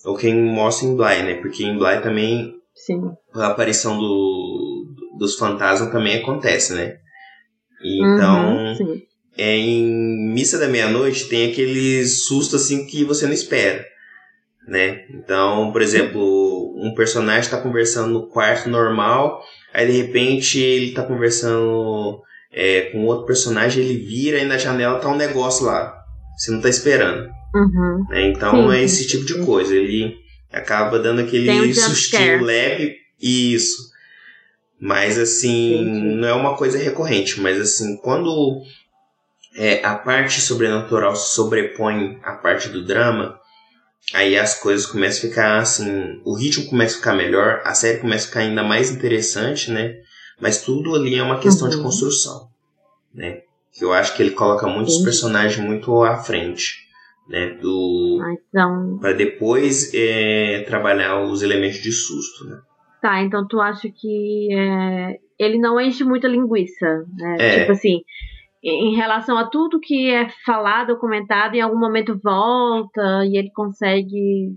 ou 0.06 0.16
que 0.16 0.28
ele 0.28 0.40
mostra 0.40 0.88
em 0.88 0.96
Bly, 0.96 1.24
né? 1.24 1.34
Porque 1.36 1.64
em 1.64 1.78
Bly 1.78 2.02
também 2.02 2.54
Sim. 2.86 3.02
a 3.36 3.48
aparição 3.48 3.98
do, 3.98 4.96
dos 5.18 5.36
fantasmas 5.38 5.92
também 5.92 6.18
acontece, 6.18 6.74
né? 6.74 6.98
Então, 7.84 8.56
uhum, 8.56 9.02
é, 9.38 9.58
em 9.58 10.34
Missa 10.34 10.58
da 10.58 10.68
Meia-Noite 10.68 11.28
tem 11.28 11.52
aquele 11.52 12.06
susto 12.06 12.56
assim 12.56 12.86
que 12.86 13.04
você 13.04 13.26
não 13.26 13.34
espera, 13.34 13.86
né? 14.68 15.06
Então, 15.10 15.72
por 15.72 15.82
exemplo, 15.82 16.74
um 16.78 16.94
personagem 16.94 17.42
está 17.42 17.58
conversando 17.58 18.14
no 18.14 18.28
quarto 18.28 18.70
normal, 18.70 19.42
aí 19.74 19.88
de 19.88 19.94
repente 19.94 20.60
ele 20.60 20.88
está 20.88 21.04
conversando 21.04 22.22
é, 22.52 22.82
com 22.92 23.06
outro 23.06 23.26
personagem, 23.26 23.84
ele 23.84 23.98
vira 23.98 24.40
e 24.40 24.46
na 24.46 24.58
janela 24.58 25.00
tá 25.00 25.10
um 25.10 25.18
negócio 25.18 25.66
lá, 25.66 25.94
você 26.38 26.52
não 26.52 26.62
tá 26.62 26.70
esperando. 26.70 27.30
Uhum. 27.56 28.06
Né? 28.10 28.28
Então 28.28 28.72
Sim. 28.72 28.78
é 28.78 28.84
esse 28.84 29.08
tipo 29.08 29.26
de 29.26 29.46
coisa, 29.46 29.76
ele 29.76 30.23
acaba 30.54 31.00
dando 31.00 31.22
aquele 31.22 31.50
um 31.52 31.74
sustinho 31.74 32.44
leve, 32.44 32.98
isso. 33.22 33.92
Mas 34.80 35.18
assim, 35.18 35.82
Entendi. 35.82 36.16
não 36.16 36.28
é 36.28 36.34
uma 36.34 36.58
coisa 36.58 36.78
recorrente, 36.78 37.42
mas 37.42 37.60
assim, 37.60 37.98
quando 37.98 38.62
é, 39.56 39.84
a 39.84 39.96
parte 39.96 40.42
sobrenatural 40.42 41.16
se 41.16 41.34
sobrepõe 41.34 42.20
à 42.22 42.34
parte 42.34 42.70
do 42.70 42.86
drama, 42.86 43.40
aí 44.14 44.38
as 44.38 44.60
coisas 44.60 44.86
começam 44.86 45.20
a 45.20 45.30
ficar 45.30 45.58
assim, 45.60 46.22
o 46.26 46.36
ritmo 46.36 46.70
começa 46.70 46.96
a 46.96 46.98
ficar 46.98 47.14
melhor, 47.14 47.62
a 47.64 47.74
série 47.74 48.00
começa 48.00 48.26
a 48.26 48.28
ficar 48.28 48.40
ainda 48.42 48.64
mais 48.64 48.92
interessante, 48.92 49.72
né? 49.72 49.98
Mas 50.40 50.62
tudo 50.62 50.94
ali 50.96 51.16
é 51.16 51.24
uma 51.24 51.40
questão 51.40 51.70
uhum. 51.70 51.78
de 51.78 51.82
construção, 51.82 52.50
né? 53.14 53.42
Eu 53.80 53.94
acho 53.94 54.16
que 54.16 54.22
ele 54.22 54.32
coloca 54.32 54.68
muitos 54.68 54.98
Sim. 54.98 55.04
personagens 55.04 55.66
muito 55.66 56.04
à 56.04 56.22
frente, 56.22 56.88
né? 57.28 57.58
Do 57.62 58.20
então... 58.32 58.98
para 59.00 59.14
depois 59.14 59.94
é, 59.94 60.64
trabalhar 60.68 61.24
os 61.24 61.42
elementos 61.42 61.80
de 61.80 61.92
susto, 61.92 62.46
né? 62.46 62.60
Tá, 63.02 63.22
então 63.22 63.46
tu 63.48 63.60
acha 63.60 63.90
que 63.90 64.48
é, 64.54 65.18
ele 65.38 65.58
não 65.58 65.80
enche 65.80 66.04
muita 66.04 66.28
linguiça, 66.28 67.06
né? 67.18 67.38
É. 67.40 67.60
Tipo 67.60 67.74
assim, 67.74 68.02
em 68.64 68.96
relação 68.96 69.38
a 69.38 69.46
tudo 69.46 69.80
que 69.80 70.10
é 70.10 70.30
falado, 70.46 70.98
comentado, 70.98 71.56
em 71.56 71.62
algum 71.62 71.78
momento 71.78 72.20
volta 72.24 73.26
e 73.26 73.38
ele 73.38 73.52
consegue. 73.52 74.56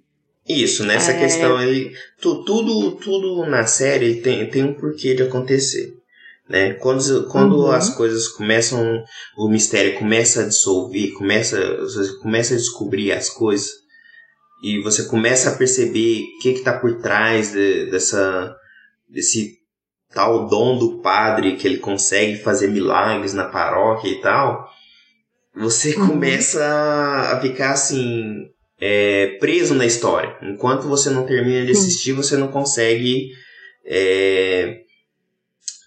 Isso, 0.48 0.84
nessa 0.84 1.10
é... 1.12 1.18
questão, 1.18 1.60
ele, 1.60 1.92
tu, 2.20 2.44
tudo, 2.44 2.92
tudo 2.92 3.44
na 3.46 3.64
série 3.64 4.20
tem, 4.20 4.48
tem 4.48 4.62
um 4.62 4.74
porquê 4.74 5.14
de 5.14 5.24
acontecer. 5.24 5.95
Né? 6.48 6.74
Quando, 6.74 7.28
quando 7.28 7.56
uhum. 7.56 7.70
as 7.72 7.90
coisas 7.90 8.28
começam, 8.28 9.02
o 9.36 9.48
mistério 9.48 9.98
começa 9.98 10.42
a 10.42 10.46
dissolver, 10.46 11.12
começa, 11.14 11.76
você 11.78 12.18
começa 12.18 12.54
a 12.54 12.58
descobrir 12.58 13.12
as 13.12 13.28
coisas 13.28 13.68
e 14.62 14.80
você 14.82 15.04
começa 15.04 15.50
a 15.50 15.56
perceber 15.56 16.22
o 16.22 16.42
que 16.42 16.50
está 16.50 16.78
por 16.78 16.98
trás 16.98 17.52
de, 17.52 17.90
dessa, 17.90 18.54
desse 19.08 19.56
tal 20.14 20.46
dom 20.48 20.78
do 20.78 21.00
padre 21.00 21.56
que 21.56 21.66
ele 21.66 21.78
consegue 21.78 22.36
fazer 22.38 22.68
milagres 22.68 23.34
na 23.34 23.44
paróquia 23.44 24.08
e 24.08 24.20
tal, 24.20 24.68
você 25.54 25.96
uhum. 25.96 26.08
começa 26.08 26.64
a 26.64 27.40
ficar 27.40 27.72
assim 27.72 28.46
é, 28.80 29.36
preso 29.40 29.74
na 29.74 29.84
história. 29.84 30.36
Enquanto 30.42 30.86
você 30.86 31.10
não 31.10 31.26
termina 31.26 31.66
de 31.66 31.72
assistir, 31.72 32.12
você 32.12 32.36
não 32.36 32.48
consegue 32.48 33.30
é, 33.84 34.85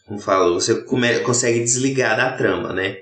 como 0.09 0.19
falo, 0.19 0.55
você 0.55 0.81
come, 0.81 1.19
consegue 1.19 1.59
desligar 1.59 2.17
da 2.17 2.33
trama, 2.33 2.73
né? 2.73 2.97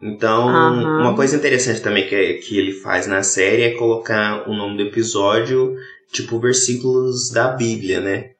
Então, 0.00 0.48
Aham. 0.48 1.00
uma 1.00 1.14
coisa 1.16 1.36
interessante 1.36 1.80
também 1.80 2.06
que, 2.08 2.34
que 2.34 2.56
ele 2.58 2.72
faz 2.72 3.06
na 3.06 3.22
série 3.22 3.62
é 3.62 3.70
colocar 3.72 4.48
o 4.48 4.54
nome 4.54 4.76
do 4.76 4.82
episódio, 4.84 5.76
tipo, 6.12 6.38
versículos 6.40 7.30
da 7.30 7.48
Bíblia, 7.48 8.00
né? 8.00 8.30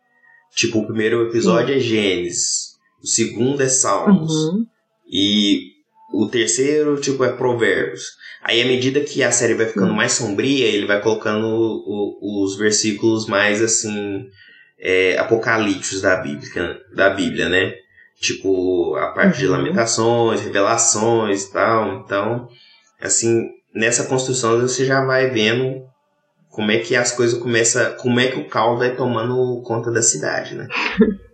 Tipo, 0.54 0.78
o 0.78 0.87
primeiro 0.87 1.26
episódio 1.28 1.75
é 1.75 1.78
Gênesis, 1.80 2.75
o 3.02 3.06
segundo 3.06 3.62
é 3.62 3.68
Salmos, 3.68 4.33
Uhum. 4.33 4.64
e 5.11 5.73
o 6.12 6.28
terceiro, 6.28 7.00
tipo, 7.00 7.25
é 7.25 7.33
Provérbios. 7.33 8.04
Aí, 8.42 8.62
à 8.62 8.66
medida 8.66 9.00
que 9.00 9.23
a 9.23 9.33
série 9.33 9.54
vai 9.54 9.66
ficando 9.66 9.88
Uhum. 9.88 9.97
mais 9.97 10.12
sombria, 10.12 10.66
ele 10.66 10.87
vai 10.87 11.00
colocando 11.02 11.47
o- 11.47 12.44
os 12.44 12.56
versículos 12.56 13.26
mais, 13.26 13.61
assim, 13.62 14.26
é, 14.78 15.16
apocalípticos 15.18 16.02
da 16.02 16.16
Bíblia, 16.16 16.78
da 16.94 17.11
Bíblia, 17.11 17.49
né? 17.49 17.75
Tipo, 18.21 18.97
a 18.97 19.09
parte 19.09 19.38
de 19.38 19.47
Uhum. 19.47 19.52
lamentações, 19.52 20.40
revelações 20.40 21.44
e 21.44 21.52
tal. 21.52 21.99
Então, 21.99 22.49
assim, 23.00 23.49
nessa 23.75 24.04
construção 24.06 24.61
você 24.61 24.85
já 24.85 25.04
vai 25.04 25.30
vendo 25.30 25.83
como 26.50 26.71
é 26.71 26.78
que 26.78 26.94
as 26.94 27.11
coisas 27.12 27.38
começam, 27.38 27.97
como 27.97 28.21
é 28.21 28.28
que 28.28 28.38
o 28.38 28.49
caos 28.49 28.78
vai 28.78 28.94
tomando 28.94 29.61
conta 29.62 29.90
da 29.90 30.02
cidade, 30.02 30.54
né? 30.54 30.68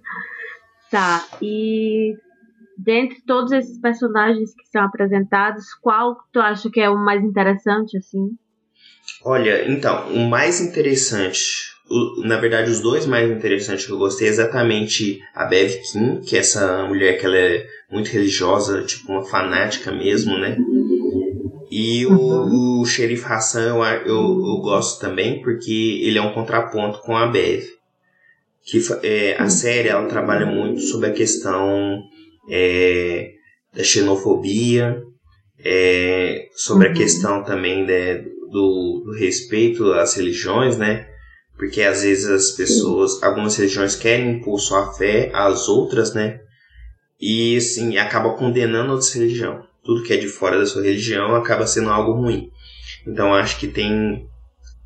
Tá, 0.91 1.25
e 1.41 2.17
dentre 2.77 3.23
todos 3.25 3.53
esses 3.53 3.81
personagens 3.81 4.53
que 4.53 4.67
são 4.73 4.83
apresentados, 4.83 5.67
qual 5.81 6.17
tu 6.33 6.41
acha 6.41 6.69
que 6.69 6.81
é 6.81 6.91
o 6.91 6.99
mais 6.99 7.23
interessante, 7.23 7.97
assim? 7.97 8.31
Olha, 9.25 9.71
então, 9.71 10.13
o 10.13 10.29
mais 10.29 10.61
interessante, 10.61 11.71
na 12.25 12.37
verdade, 12.37 12.71
os 12.71 12.81
dois 12.81 13.05
mais 13.07 13.31
interessantes 13.31 13.85
que 13.85 13.93
eu 13.93 13.99
gostei 13.99 14.29
é 14.29 14.31
exatamente 14.31 15.21
a 15.35 15.45
Bev 15.45 15.73
King, 15.91 16.21
que 16.25 16.37
é 16.37 16.41
essa 16.41 16.85
mulher 16.87 17.19
que 17.19 17.27
ela 17.27 17.37
é 17.37 17.67
muito 17.91 18.09
religiosa, 18.11 18.83
tipo 18.83 19.11
uma 19.11 19.25
fanática 19.25 19.91
mesmo, 19.91 20.39
né? 20.39 20.57
E 21.71 22.07
o, 22.07 22.81
o 22.81 22.85
Xerife 22.85 23.25
Hassan 23.25 23.69
eu, 23.69 23.83
eu, 24.07 24.17
eu 24.17 24.61
gosto 24.61 25.01
também 25.01 25.41
porque 25.41 26.01
ele 26.03 26.19
é 26.19 26.23
um 26.23 26.33
contraponto 26.33 27.01
com 27.01 27.17
a 27.17 27.27
Bev. 27.27 27.65
Que 28.65 28.79
é, 29.03 29.37
a 29.39 29.49
série 29.49 29.89
ela 29.89 30.07
trabalha 30.07 30.47
muito 30.47 30.81
sobre 30.81 31.09
a 31.09 31.13
questão 31.13 32.03
é, 32.49 33.31
da 33.75 33.83
xenofobia, 33.83 35.01
é, 35.65 36.47
sobre 36.55 36.89
a 36.89 36.91
Uhum. 36.91 36.97
questão 36.97 37.45
também 37.45 37.85
né, 37.85 38.17
do, 38.51 39.03
do 39.05 39.13
respeito 39.19 39.93
às 39.93 40.15
religiões, 40.15 40.77
né? 40.77 41.07
Porque 41.61 41.83
às 41.83 42.03
vezes 42.03 42.25
as 42.25 42.53
pessoas, 42.53 43.23
algumas 43.23 43.55
religiões 43.55 43.95
querem 43.95 44.37
impor 44.37 44.59
sua 44.59 44.95
fé 44.95 45.31
às 45.35 45.69
outras, 45.69 46.15
né? 46.15 46.41
E 47.21 47.55
assim, 47.55 47.99
acaba 47.99 48.33
condenando 48.33 48.93
outras 48.93 49.13
religiões. 49.13 49.67
Tudo 49.85 50.03
que 50.03 50.15
é 50.15 50.17
de 50.17 50.27
fora 50.27 50.59
da 50.59 50.65
sua 50.65 50.83
religião 50.83 51.37
acaba 51.37 51.67
sendo 51.67 51.91
algo 51.91 52.13
ruim. 52.13 52.51
Então 53.07 53.35
acho 53.35 53.59
que 53.59 53.69
tem 53.69 54.27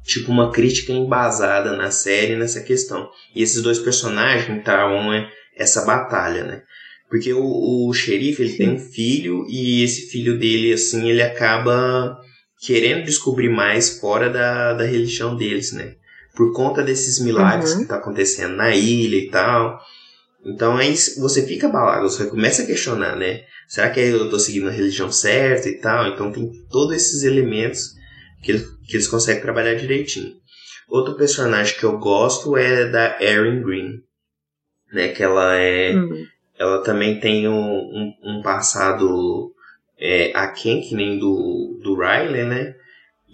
tipo 0.02 0.32
uma 0.32 0.50
crítica 0.50 0.92
embasada 0.92 1.76
na 1.76 1.92
série 1.92 2.34
nessa 2.34 2.60
questão. 2.60 3.08
E 3.32 3.40
esses 3.40 3.62
dois 3.62 3.78
personagens 3.78 4.64
travam 4.64 5.12
né, 5.12 5.30
essa 5.56 5.84
batalha, 5.84 6.42
né? 6.42 6.62
Porque 7.08 7.32
o, 7.32 7.88
o 7.88 7.94
xerife 7.94 8.42
ele 8.42 8.56
tem 8.56 8.70
um 8.70 8.80
filho 8.80 9.46
e 9.48 9.84
esse 9.84 10.10
filho 10.10 10.36
dele 10.36 10.72
assim 10.72 11.08
ele 11.08 11.22
acaba 11.22 12.18
querendo 12.60 13.04
descobrir 13.04 13.48
mais 13.48 14.00
fora 14.00 14.28
da, 14.28 14.72
da 14.72 14.84
religião 14.84 15.36
deles, 15.36 15.70
né? 15.70 15.94
Por 16.34 16.52
conta 16.52 16.82
desses 16.82 17.18
milagres 17.20 17.72
Uhum. 17.72 17.80
que 17.80 17.88
tá 17.88 17.96
acontecendo 17.96 18.56
na 18.56 18.74
ilha 18.74 19.16
e 19.16 19.28
tal. 19.30 19.78
Então 20.44 20.76
aí 20.76 20.94
você 21.18 21.46
fica 21.46 21.68
abalado, 21.68 22.08
você 22.08 22.26
começa 22.26 22.62
a 22.62 22.66
questionar, 22.66 23.16
né? 23.16 23.42
Será 23.68 23.88
que 23.90 24.00
eu 24.00 24.28
tô 24.28 24.38
seguindo 24.38 24.68
a 24.68 24.72
religião 24.72 25.10
certa 25.10 25.68
e 25.68 25.78
tal? 25.80 26.06
Então 26.08 26.30
tem 26.30 26.50
todos 26.70 26.94
esses 26.94 27.22
elementos 27.22 27.94
que 28.42 28.52
eles, 28.52 28.66
que 28.86 28.96
eles 28.96 29.08
conseguem 29.08 29.40
trabalhar 29.42 29.74
direitinho. 29.74 30.34
Outro 30.88 31.14
personagem 31.16 31.76
que 31.78 31.84
eu 31.84 31.98
gosto 31.98 32.56
é 32.58 32.86
da 32.90 33.16
Erin 33.22 33.62
Green, 33.62 34.00
né? 34.92 35.08
Que 35.08 35.22
ela 35.22 35.56
é 35.56 35.94
Hum. 35.96 36.26
ela 36.58 36.82
também 36.82 37.18
tem 37.20 37.48
um, 37.48 37.54
um, 37.54 38.12
um 38.22 38.42
passado 38.42 39.50
é, 39.98 40.30
aquém, 40.34 40.82
que 40.82 40.94
nem 40.94 41.18
do, 41.18 41.80
do 41.82 41.94
Riley, 41.98 42.44
né? 42.44 42.74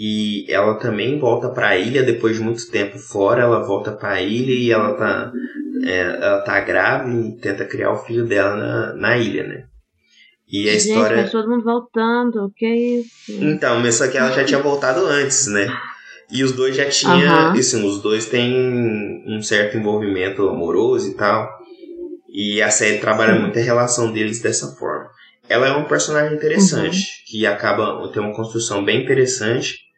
E 0.02 0.46
ela 0.50 0.76
também 0.76 1.18
volta 1.18 1.50
pra 1.50 1.76
ilha 1.76 2.02
depois 2.02 2.38
de 2.38 2.42
muito 2.42 2.70
tempo 2.70 2.98
fora. 2.98 3.42
Ela 3.42 3.66
volta 3.66 3.92
pra 3.92 4.22
ilha 4.22 4.50
e 4.50 4.70
ela 4.70 4.94
tá, 4.94 5.30
é, 5.84 6.00
ela 6.00 6.40
tá 6.40 6.58
grávida 6.60 7.28
e 7.28 7.32
tenta 7.38 7.66
criar 7.66 7.92
o 7.92 7.98
filho 7.98 8.24
dela 8.24 8.56
na, 8.56 8.94
na 8.94 9.18
ilha, 9.18 9.46
né? 9.46 9.64
E 10.50 10.70
a 10.70 10.72
Gente, 10.72 10.88
história. 10.88 11.22
tá 11.22 11.30
todo 11.30 11.50
mundo 11.50 11.62
voltando, 11.64 12.50
que 12.56 12.66
isso? 12.66 13.44
Então, 13.44 13.78
mas 13.80 13.96
só 13.96 14.08
que 14.08 14.16
ela 14.16 14.32
já 14.32 14.42
tinha 14.42 14.62
voltado 14.62 15.04
antes, 15.04 15.46
né? 15.48 15.68
E 16.32 16.42
os 16.42 16.52
dois 16.52 16.74
já 16.74 16.88
tinham. 16.88 17.30
Aham. 17.30 17.52
Assim, 17.58 17.86
os 17.86 18.00
dois 18.00 18.24
têm 18.24 19.22
um 19.26 19.42
certo 19.42 19.76
envolvimento 19.76 20.48
amoroso 20.48 21.10
e 21.10 21.14
tal. 21.14 21.46
E 22.32 22.62
a 22.62 22.70
série 22.70 23.00
trabalha 23.00 23.34
muito 23.38 23.58
a 23.58 23.62
relação 23.62 24.10
deles 24.10 24.40
dessa 24.40 24.68
forma. 24.76 25.10
Ela 25.46 25.66
é 25.66 25.72
um 25.72 25.84
personagem 25.84 26.38
interessante, 26.38 27.22
que 27.26 27.44
acaba 27.44 28.10
ter 28.12 28.20
uma 28.20 28.32
construção 28.32 28.82
bem 28.82 29.02
interessante, 29.02 29.89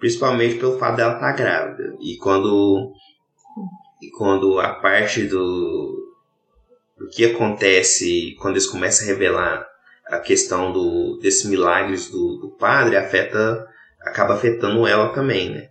principalmente 0.00 0.58
pelo 0.58 0.78
fato 0.78 0.96
dela 0.96 1.14
estar 1.14 1.32
grávida. 1.32 1.94
E 2.00 2.16
quando. 2.16 2.92
E 4.02 4.10
quando 4.10 4.58
a 4.58 4.74
parte 4.74 5.24
do. 5.24 6.16
do 6.98 7.08
que 7.10 7.26
acontece 7.26 8.34
quando 8.40 8.54
eles 8.54 8.66
começam 8.66 9.06
a 9.06 9.10
revelar 9.10 9.70
a 10.08 10.18
questão 10.18 10.72
do, 10.72 11.18
desses 11.18 11.44
milagres 11.44 12.10
do, 12.10 12.38
do 12.38 12.50
padre 12.58 12.96
afeta 12.96 13.64
acaba 14.00 14.34
afetando 14.34 14.86
ela 14.86 15.12
também, 15.12 15.50
né? 15.50 15.68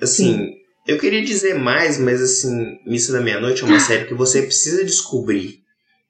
Assim, 0.00 0.54
eu 0.86 0.98
queria 0.98 1.22
dizer 1.22 1.54
mais, 1.54 1.98
mas 1.98 2.20
assim, 2.22 2.78
Missa 2.86 3.12
da 3.12 3.20
Meia-Noite 3.20 3.62
é 3.62 3.66
uma 3.66 3.78
série 3.80 4.06
que 4.06 4.14
você 4.14 4.42
precisa 4.42 4.84
descobrir, 4.84 5.62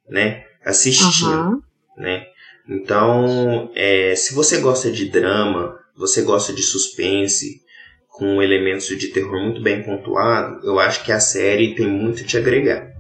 né? 0.09 0.45
Assistindo, 0.65 1.31
Aham. 1.31 1.63
né? 1.97 2.27
Então, 2.69 3.71
é, 3.75 4.15
se 4.15 4.35
você 4.35 4.59
gosta 4.59 4.91
de 4.91 5.07
drama, 5.07 5.78
você 5.99 6.23
gosta 6.23 6.53
de 6.53 6.63
suspense, 6.63 7.61
com 8.09 8.43
elementos 8.43 8.87
de 8.87 9.09
terror 9.09 9.41
muito 9.41 9.63
bem 9.63 9.83
pontuado, 9.83 10.67
eu 10.67 10.79
acho 10.81 11.05
que 11.05 11.13
a 11.13 11.21
série 11.21 11.75
tem 11.75 11.87
muito 11.87 12.23
a 12.23 12.27
te 12.27 12.37
agregar, 12.37 12.93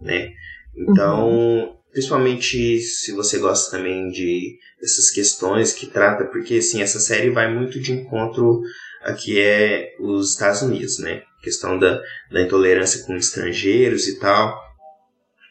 né? 0.00 0.30
Então, 0.76 1.78
principalmente 1.90 2.78
se 2.80 3.12
você 3.12 3.38
gosta 3.38 3.76
também 3.76 4.10
de 4.10 4.58
essas 4.82 5.10
questões 5.10 5.72
que 5.72 5.86
trata, 5.86 6.24
porque 6.26 6.56
assim, 6.56 6.82
essa 6.82 7.00
série 7.00 7.30
vai 7.30 7.52
muito 7.52 7.80
de 7.80 7.92
encontro 7.92 8.60
a 9.02 9.14
que 9.14 9.40
é 9.40 9.94
os 9.98 10.32
Estados 10.32 10.60
Unidos, 10.62 10.98
né? 10.98 11.22
Questão 11.42 11.78
da, 11.78 12.00
da 12.30 12.42
intolerância 12.42 13.04
com 13.06 13.16
estrangeiros 13.16 14.06
e 14.06 14.18
tal. 14.18 14.60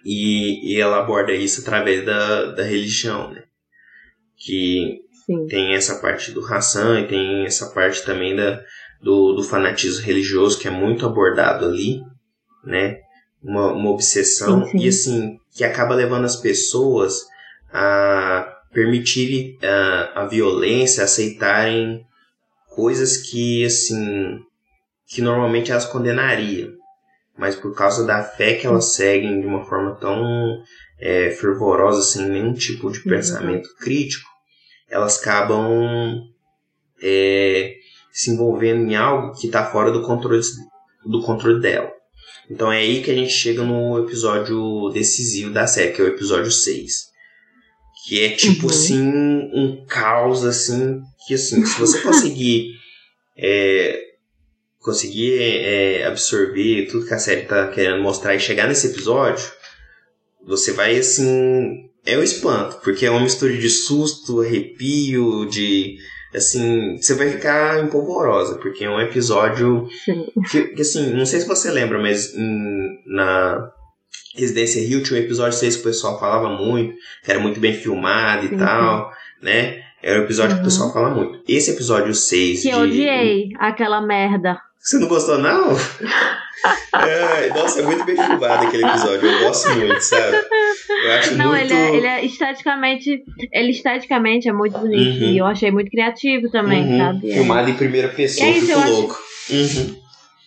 E, 0.05 0.73
e 0.73 0.79
ela 0.79 0.99
aborda 0.99 1.33
isso 1.33 1.61
através 1.61 2.05
da, 2.05 2.51
da 2.51 2.63
religião, 2.63 3.31
né? 3.31 3.43
Que 4.37 5.01
Sim. 5.35 5.47
tem 5.47 5.73
essa 5.73 5.95
parte 5.95 6.31
do 6.31 6.45
Hassan 6.45 7.01
e 7.01 7.07
tem 7.07 7.45
essa 7.45 7.67
parte 7.67 8.03
também 8.03 8.35
da, 8.35 8.61
do, 9.01 9.33
do 9.33 9.43
fanatismo 9.43 10.05
religioso 10.05 10.59
que 10.59 10.67
é 10.67 10.71
muito 10.71 11.05
abordado 11.05 11.65
ali, 11.65 12.01
né? 12.63 12.99
Uma, 13.43 13.73
uma 13.73 13.89
obsessão 13.89 14.65
Sim, 14.65 14.71
sim. 14.71 14.77
e 14.85 14.87
assim 14.87 15.39
que 15.55 15.63
acaba 15.63 15.95
levando 15.95 16.25
as 16.25 16.35
pessoas 16.35 17.21
a 17.73 18.57
permitirem 18.71 19.57
a, 19.63 20.21
a 20.21 20.25
violência, 20.27 21.03
aceitarem 21.03 22.05
coisas 22.69 23.17
que 23.17 23.65
assim 23.65 24.39
que 25.07 25.21
normalmente 25.21 25.71
elas 25.71 25.85
condenariam, 25.85 26.71
mas 27.37 27.55
por 27.55 27.75
causa 27.75 28.05
da 28.05 28.23
fé 28.23 28.53
que 28.53 28.65
elas 28.65 28.93
seguem 28.93 29.41
de 29.41 29.47
uma 29.47 29.65
forma 29.65 29.95
tão 29.95 30.63
é, 31.01 31.31
fervorosa, 31.31 32.01
sem 32.01 32.29
nenhum 32.29 32.53
tipo 32.53 32.89
de 32.89 33.01
pensamento 33.01 33.67
crítico, 33.77 34.30
elas 34.91 35.19
acabam 35.19 36.21
é, 37.01 37.75
se 38.12 38.30
envolvendo 38.32 38.89
em 38.91 38.95
algo 38.95 39.34
que 39.39 39.47
está 39.47 39.65
fora 39.65 39.91
do 39.91 40.01
controle, 40.04 40.41
do 41.06 41.21
controle 41.23 41.60
dela. 41.62 41.91
Então 42.49 42.71
é 42.71 42.80
aí 42.80 43.01
que 43.01 43.10
a 43.10 43.15
gente 43.15 43.32
chega 43.32 43.63
no 43.63 43.99
episódio 43.99 44.89
decisivo 44.93 45.51
da 45.54 45.65
série, 45.65 45.93
que 45.93 46.01
é 46.01 46.04
o 46.04 46.10
episódio 46.10 46.51
6. 46.51 47.10
Que 48.06 48.25
é 48.25 48.30
tipo 48.32 48.63
Uhum. 48.63 48.69
assim, 48.69 49.01
um 49.54 49.86
caos 49.88 50.43
assim, 50.43 51.01
que 51.25 51.34
assim, 51.36 51.65
se 51.65 51.80
você 51.80 52.01
conseguir 52.04 52.71
é, 53.38 53.99
conseguir 54.80 55.38
é, 55.39 56.06
absorver 56.06 56.88
tudo 56.88 57.06
que 57.06 57.13
a 57.13 57.19
série 57.19 57.43
tá 57.43 57.67
querendo 57.69 58.01
mostrar 58.01 58.36
e 58.36 58.39
chegar 58.39 58.67
nesse 58.67 58.88
episódio, 58.88 59.49
você 60.45 60.73
vai 60.73 60.97
assim. 60.97 61.89
É 62.05 62.17
o 62.17 62.23
espanto, 62.23 62.77
porque 62.83 63.05
é 63.05 63.11
uma 63.11 63.19
mistura 63.21 63.53
de 63.55 63.69
susto, 63.69 64.41
arrepio, 64.41 65.45
de. 65.45 65.97
Assim, 66.33 66.95
você 66.97 67.13
vai 67.13 67.29
ficar 67.29 67.83
empolvorosa, 67.83 68.55
porque 68.57 68.85
é 68.85 68.89
um 68.89 68.99
episódio 69.01 69.85
que, 70.49 70.63
que, 70.69 70.81
assim, 70.81 71.11
não 71.13 71.25
sei 71.25 71.41
se 71.41 71.47
você 71.47 71.69
lembra, 71.69 71.99
mas 71.99 72.33
em- 72.33 72.99
na, 73.05 73.69
Residência 74.35 74.79
Hill 74.79 75.03
tinha 75.03 75.19
um 75.19 75.23
episódio 75.23 75.57
6 75.57 75.75
que 75.75 75.81
o 75.81 75.85
pessoal 75.85 76.17
falava 76.17 76.47
muito, 76.49 76.95
que 77.23 77.29
era 77.29 77.39
muito 77.39 77.59
bem 77.59 77.73
filmado 77.73 78.45
e 78.45 78.49
Sim, 78.49 78.57
tal, 78.57 79.11
né? 79.43 79.81
Era 80.01 80.21
um 80.21 80.23
episódio 80.23 80.51
que 80.55 80.61
o 80.61 80.63
Uhum. 80.63 80.69
pessoal 80.69 80.93
fala 80.93 81.09
muito. 81.09 81.43
Esse 81.47 81.71
episódio 81.71 82.15
6 82.15 82.61
Que 82.61 82.69
de... 82.69 82.73
eu 82.73 82.79
odiei 82.79 83.49
aquela 83.59 83.99
merda. 84.01 84.57
Você 84.79 84.97
não 84.99 85.07
gostou, 85.09 85.37
não? 85.37 85.75
é, 87.07 87.49
nossa, 87.49 87.79
é 87.81 87.83
muito 87.83 88.05
bem 88.05 88.15
filmado 88.15 88.67
aquele 88.67 88.85
episódio. 88.85 89.29
Eu 89.29 89.39
gosto 89.47 89.69
muito, 89.75 89.99
sabe? 90.01 90.37
Eu 91.06 91.12
acho 91.13 91.36
Não, 91.36 91.49
muito... 91.49 91.62
ele, 91.62 91.73
é, 91.73 91.95
ele 91.95 92.08
é 92.08 92.25
esteticamente. 92.25 93.23
Ele 93.51 93.69
esteticamente 93.71 94.47
é 94.49 94.54
muito 94.54 94.77
bonito. 94.77 95.21
Uhum. 95.23 95.30
E 95.32 95.38
eu 95.38 95.45
achei 95.45 95.71
muito 95.71 95.89
criativo 95.89 96.49
também, 96.51 96.84
Uhum, 96.84 96.97
sabe? 96.97 97.32
É. 97.32 97.34
Filmado 97.36 97.69
em 97.69 97.73
primeira 97.75 98.10
pessoa, 98.10 98.47
É 98.47 98.51
isso, 98.58 98.71
eu 98.71 98.80
acho- 98.80 98.91
louco. 98.91 99.19
Uhum. 99.49 100.01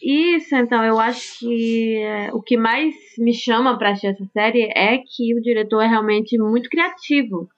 Isso, 0.07 0.55
então, 0.55 0.85
eu 0.85 1.01
acho 1.01 1.39
que 1.39 1.97
é, 1.97 2.31
o 2.35 2.43
que 2.43 2.57
mais 2.59 2.95
me 3.19 3.33
chama 3.33 3.79
pra 3.79 3.91
assistir 3.91 4.09
essa 4.09 4.25
série 4.35 4.63
é 4.77 4.99
que 4.99 5.35
o 5.35 5.41
diretor 5.41 5.81
é 5.83 5.87
realmente 5.87 6.37
muito 6.39 6.69
criativo 6.69 7.49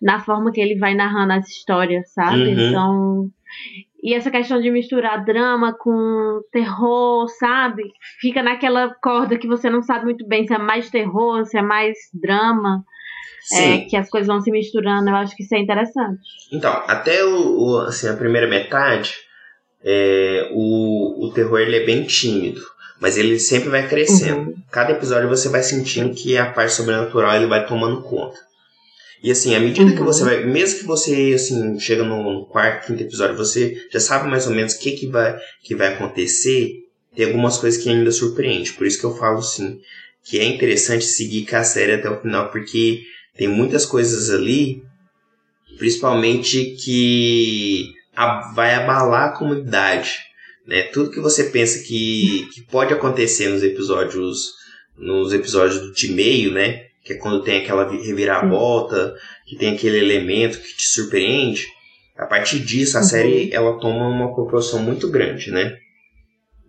na 0.00 0.18
forma 0.18 0.50
que 0.50 0.60
ele 0.62 0.78
vai 0.78 0.94
narrando 0.94 1.34
as 1.34 1.46
histórias, 1.48 2.10
sabe? 2.14 2.40
Uhum. 2.54 2.68
Então. 2.70 3.30
E 4.02 4.14
essa 4.14 4.30
questão 4.30 4.60
de 4.60 4.70
misturar 4.70 5.24
drama 5.24 5.74
com 5.78 6.40
terror, 6.50 7.28
sabe? 7.38 7.82
Fica 8.20 8.42
naquela 8.42 8.94
corda 9.02 9.36
que 9.38 9.46
você 9.46 9.68
não 9.68 9.82
sabe 9.82 10.04
muito 10.04 10.26
bem 10.26 10.46
se 10.46 10.54
é 10.54 10.58
mais 10.58 10.88
terror, 10.90 11.44
se 11.44 11.58
é 11.58 11.62
mais 11.62 11.96
drama, 12.14 12.82
é, 13.52 13.78
que 13.88 13.96
as 13.96 14.08
coisas 14.08 14.26
vão 14.28 14.40
se 14.40 14.50
misturando. 14.50 15.10
Eu 15.10 15.16
acho 15.16 15.36
que 15.36 15.42
isso 15.42 15.54
é 15.54 15.58
interessante. 15.58 16.20
Então, 16.52 16.72
até 16.86 17.22
o, 17.24 17.58
o- 17.58 17.78
assim, 17.80 18.08
a 18.08 18.16
primeira 18.16 18.48
metade, 18.48 19.14
é, 19.84 20.48
o, 20.52 21.26
o 21.26 21.32
terror 21.32 21.58
ele 21.60 21.76
é 21.76 21.84
bem 21.84 22.04
tímido. 22.04 22.60
Mas 23.00 23.16
ele 23.16 23.38
sempre 23.38 23.70
vai 23.70 23.88
crescendo. 23.88 24.50
Uhum. 24.50 24.54
Cada 24.70 24.92
episódio 24.92 25.26
você 25.28 25.48
vai 25.48 25.62
sentindo 25.62 26.14
que 26.14 26.36
a 26.36 26.52
parte 26.52 26.72
sobrenatural 26.74 27.34
ele 27.34 27.46
vai 27.46 27.64
tomando 27.66 28.02
conta. 28.02 28.36
E 29.22 29.30
assim, 29.30 29.54
à 29.54 29.60
medida 29.60 29.92
que 29.92 29.98
Uhum. 29.98 30.04
você 30.06 30.24
vai. 30.24 30.44
Mesmo 30.44 30.78
que 30.80 30.86
você 30.86 31.32
assim, 31.34 31.78
chega 31.78 32.02
no 32.04 32.46
quarto, 32.46 32.86
quinto 32.86 33.02
episódio, 33.02 33.36
você 33.36 33.76
já 33.92 34.00
sabe 34.00 34.28
mais 34.28 34.46
ou 34.46 34.54
menos 34.54 34.74
o 34.74 34.78
que, 34.78 34.92
que, 34.92 35.06
vai, 35.06 35.38
que 35.62 35.74
vai 35.74 35.88
acontecer. 35.94 36.72
Tem 37.14 37.26
algumas 37.26 37.58
coisas 37.58 37.82
que 37.82 37.88
ainda 37.90 38.10
surpreende. 38.12 38.72
Por 38.72 38.86
isso 38.86 38.98
que 38.98 39.04
eu 39.04 39.16
falo 39.16 39.38
assim, 39.38 39.78
que 40.24 40.38
é 40.38 40.44
interessante 40.44 41.04
seguir 41.04 41.44
com 41.46 41.56
a 41.56 41.64
série 41.64 41.92
até 41.92 42.08
o 42.08 42.20
final, 42.20 42.50
porque 42.50 43.02
tem 43.36 43.46
muitas 43.48 43.84
coisas 43.84 44.30
ali, 44.30 44.82
principalmente 45.78 46.76
que 46.82 47.92
a- 48.14 48.52
vai 48.54 48.74
abalar 48.74 49.28
a 49.30 49.32
comunidade. 49.36 50.14
Né? 50.66 50.82
Tudo 50.84 51.10
que 51.10 51.20
você 51.20 51.44
pensa 51.44 51.82
que, 51.82 52.48
que 52.54 52.62
pode 52.62 52.92
acontecer 52.94 53.48
nos 53.48 53.62
episódios 53.62 54.58
nos 54.96 55.32
episódios 55.32 55.94
de 55.94 56.12
meio, 56.12 56.52
né? 56.52 56.82
Que 57.04 57.14
é 57.14 57.16
quando 57.16 57.42
tem 57.42 57.62
aquela 57.62 57.84
vi- 57.88 58.02
reviravolta, 58.06 59.14
que 59.46 59.56
tem 59.56 59.74
aquele 59.74 59.98
elemento 59.98 60.58
que 60.60 60.76
te 60.76 60.86
surpreende. 60.88 61.66
A 62.16 62.26
partir 62.26 62.60
disso, 62.60 62.96
a 62.98 63.00
Uhum. 63.00 63.06
série 63.06 63.50
ela 63.52 63.78
toma 63.78 64.06
uma 64.08 64.34
proporção 64.34 64.80
muito 64.82 65.08
grande, 65.10 65.50
né? 65.50 65.76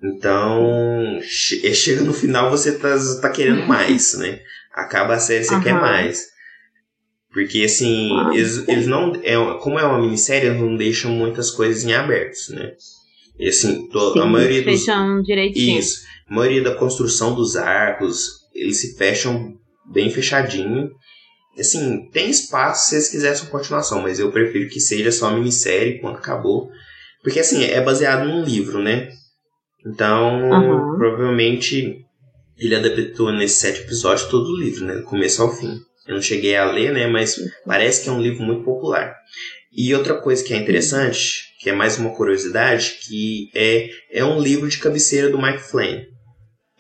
Então, 0.04 1.20
che- 1.22 1.66
é, 1.68 1.74
chega 1.74 2.02
no 2.02 2.14
final 2.14 2.50
você 2.50 2.78
tá, 2.78 2.96
tá 3.22 3.30
querendo 3.30 3.66
mais, 3.68 4.18
né? 4.18 4.40
Acaba 4.74 5.16
a 5.16 5.20
série, 5.20 5.44
você 5.44 5.60
quer 5.60 5.74
Aham. 5.74 5.82
mais. 5.82 6.32
Porque, 7.34 7.64
assim, 7.64 8.10
Ah, 8.14 8.32
eles, 8.34 8.68
eles 8.68 8.88
não. 8.88 9.14
É, 9.24 9.36
como 9.62 9.80
é 9.80 9.84
uma 9.86 10.02
minissérie, 10.02 10.50
eles 10.50 10.60
não 10.62 10.76
deixam 10.76 11.12
muitas 11.12 11.50
coisas 11.52 11.84
em 11.84 11.94
abertos, 11.94 12.50
né? 12.50 12.74
E, 13.40 13.48
assim, 13.48 13.88
to- 13.90 14.00
a 14.20 14.24
Sim, 14.24 14.30
maioria 14.30 14.62
dos. 14.64 14.80
fecham 14.80 15.22
direitinho. 15.22 15.80
Isso. 15.80 16.02
A 16.30 16.34
maioria 16.34 16.62
da 16.64 16.76
construção 16.76 17.34
dos 17.36 17.56
arcos, 17.56 18.42
eles 18.54 18.78
se 18.82 18.98
fecham 18.98 19.54
bem 19.86 20.10
fechadinho. 20.10 20.90
Assim, 21.60 22.10
tem 22.12 22.30
espaço 22.30 22.90
se 22.90 22.96
eles 22.96 23.10
quisessem 23.10 23.44
uma 23.44 23.52
continuação, 23.52 24.02
mas 24.02 24.20
eu 24.20 24.32
prefiro 24.32 24.70
que 24.70 24.80
seja 24.80 25.12
só 25.12 25.32
minissérie 25.32 26.00
quando 26.00 26.18
acabou. 26.18 26.70
Porque 27.22 27.40
assim, 27.40 27.64
é 27.64 27.82
baseado 27.82 28.28
num 28.28 28.44
livro, 28.44 28.82
né? 28.82 29.10
Então, 29.86 30.52
Aham. 30.52 30.98
provavelmente 30.98 31.98
ele 32.58 32.76
adaptou 32.76 33.32
nesses 33.32 33.58
sete 33.58 33.82
episódios 33.82 34.30
todo 34.30 34.48
o 34.48 34.60
livro, 34.60 34.86
né? 34.86 34.96
Do 34.96 35.04
começo 35.04 35.42
ao 35.42 35.54
fim. 35.56 35.80
Eu 36.08 36.16
não 36.16 36.22
cheguei 36.22 36.56
a 36.56 36.72
ler, 36.72 36.94
né? 36.94 37.08
Mas 37.08 37.36
parece 37.66 38.04
que 38.04 38.10
é 38.10 38.12
um 38.12 38.22
livro 38.22 38.44
muito 38.44 38.64
popular. 38.64 39.16
E 39.72 39.94
outra 39.96 40.16
coisa 40.16 40.44
que 40.44 40.54
é 40.54 40.58
interessante, 40.58 41.44
que 41.60 41.70
é 41.70 41.74
mais 41.74 41.98
uma 41.98 42.14
curiosidade, 42.14 42.98
que 43.08 43.50
é, 43.56 43.90
é 44.12 44.26
um 44.26 44.40
livro 44.40 44.68
de 44.68 44.78
cabeceira 44.78 45.30
do 45.30 45.42
Mike 45.42 45.60
Flynn. 45.60 46.02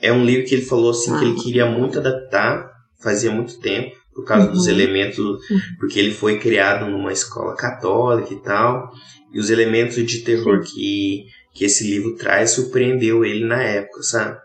É 0.01 0.11
um 0.11 0.25
livro 0.25 0.45
que 0.45 0.55
ele 0.55 0.65
falou 0.65 0.91
assim 0.91 1.17
que 1.17 1.25
ele 1.25 1.39
queria 1.41 1.65
muito 1.65 1.99
adaptar, 1.99 2.70
fazia 3.01 3.31
muito 3.31 3.59
tempo, 3.59 3.95
por 4.13 4.25
causa 4.25 4.47
dos 4.47 4.65
Uhum. 4.67 4.73
elementos, 4.73 5.39
porque 5.79 5.97
ele 5.99 6.13
foi 6.13 6.37
criado 6.39 6.85
numa 6.89 7.11
escola 7.13 7.55
católica 7.55 8.33
e 8.33 8.39
tal, 8.41 8.91
e 9.33 9.39
os 9.39 9.49
elementos 9.49 9.95
de 10.05 10.19
terror 10.19 10.61
que, 10.61 11.25
que 11.53 11.63
esse 11.65 11.85
livro 11.89 12.15
traz 12.15 12.51
surpreendeu 12.51 13.23
ele 13.25 13.45
na 13.45 13.61
época, 13.63 14.03
sabe? 14.03 14.37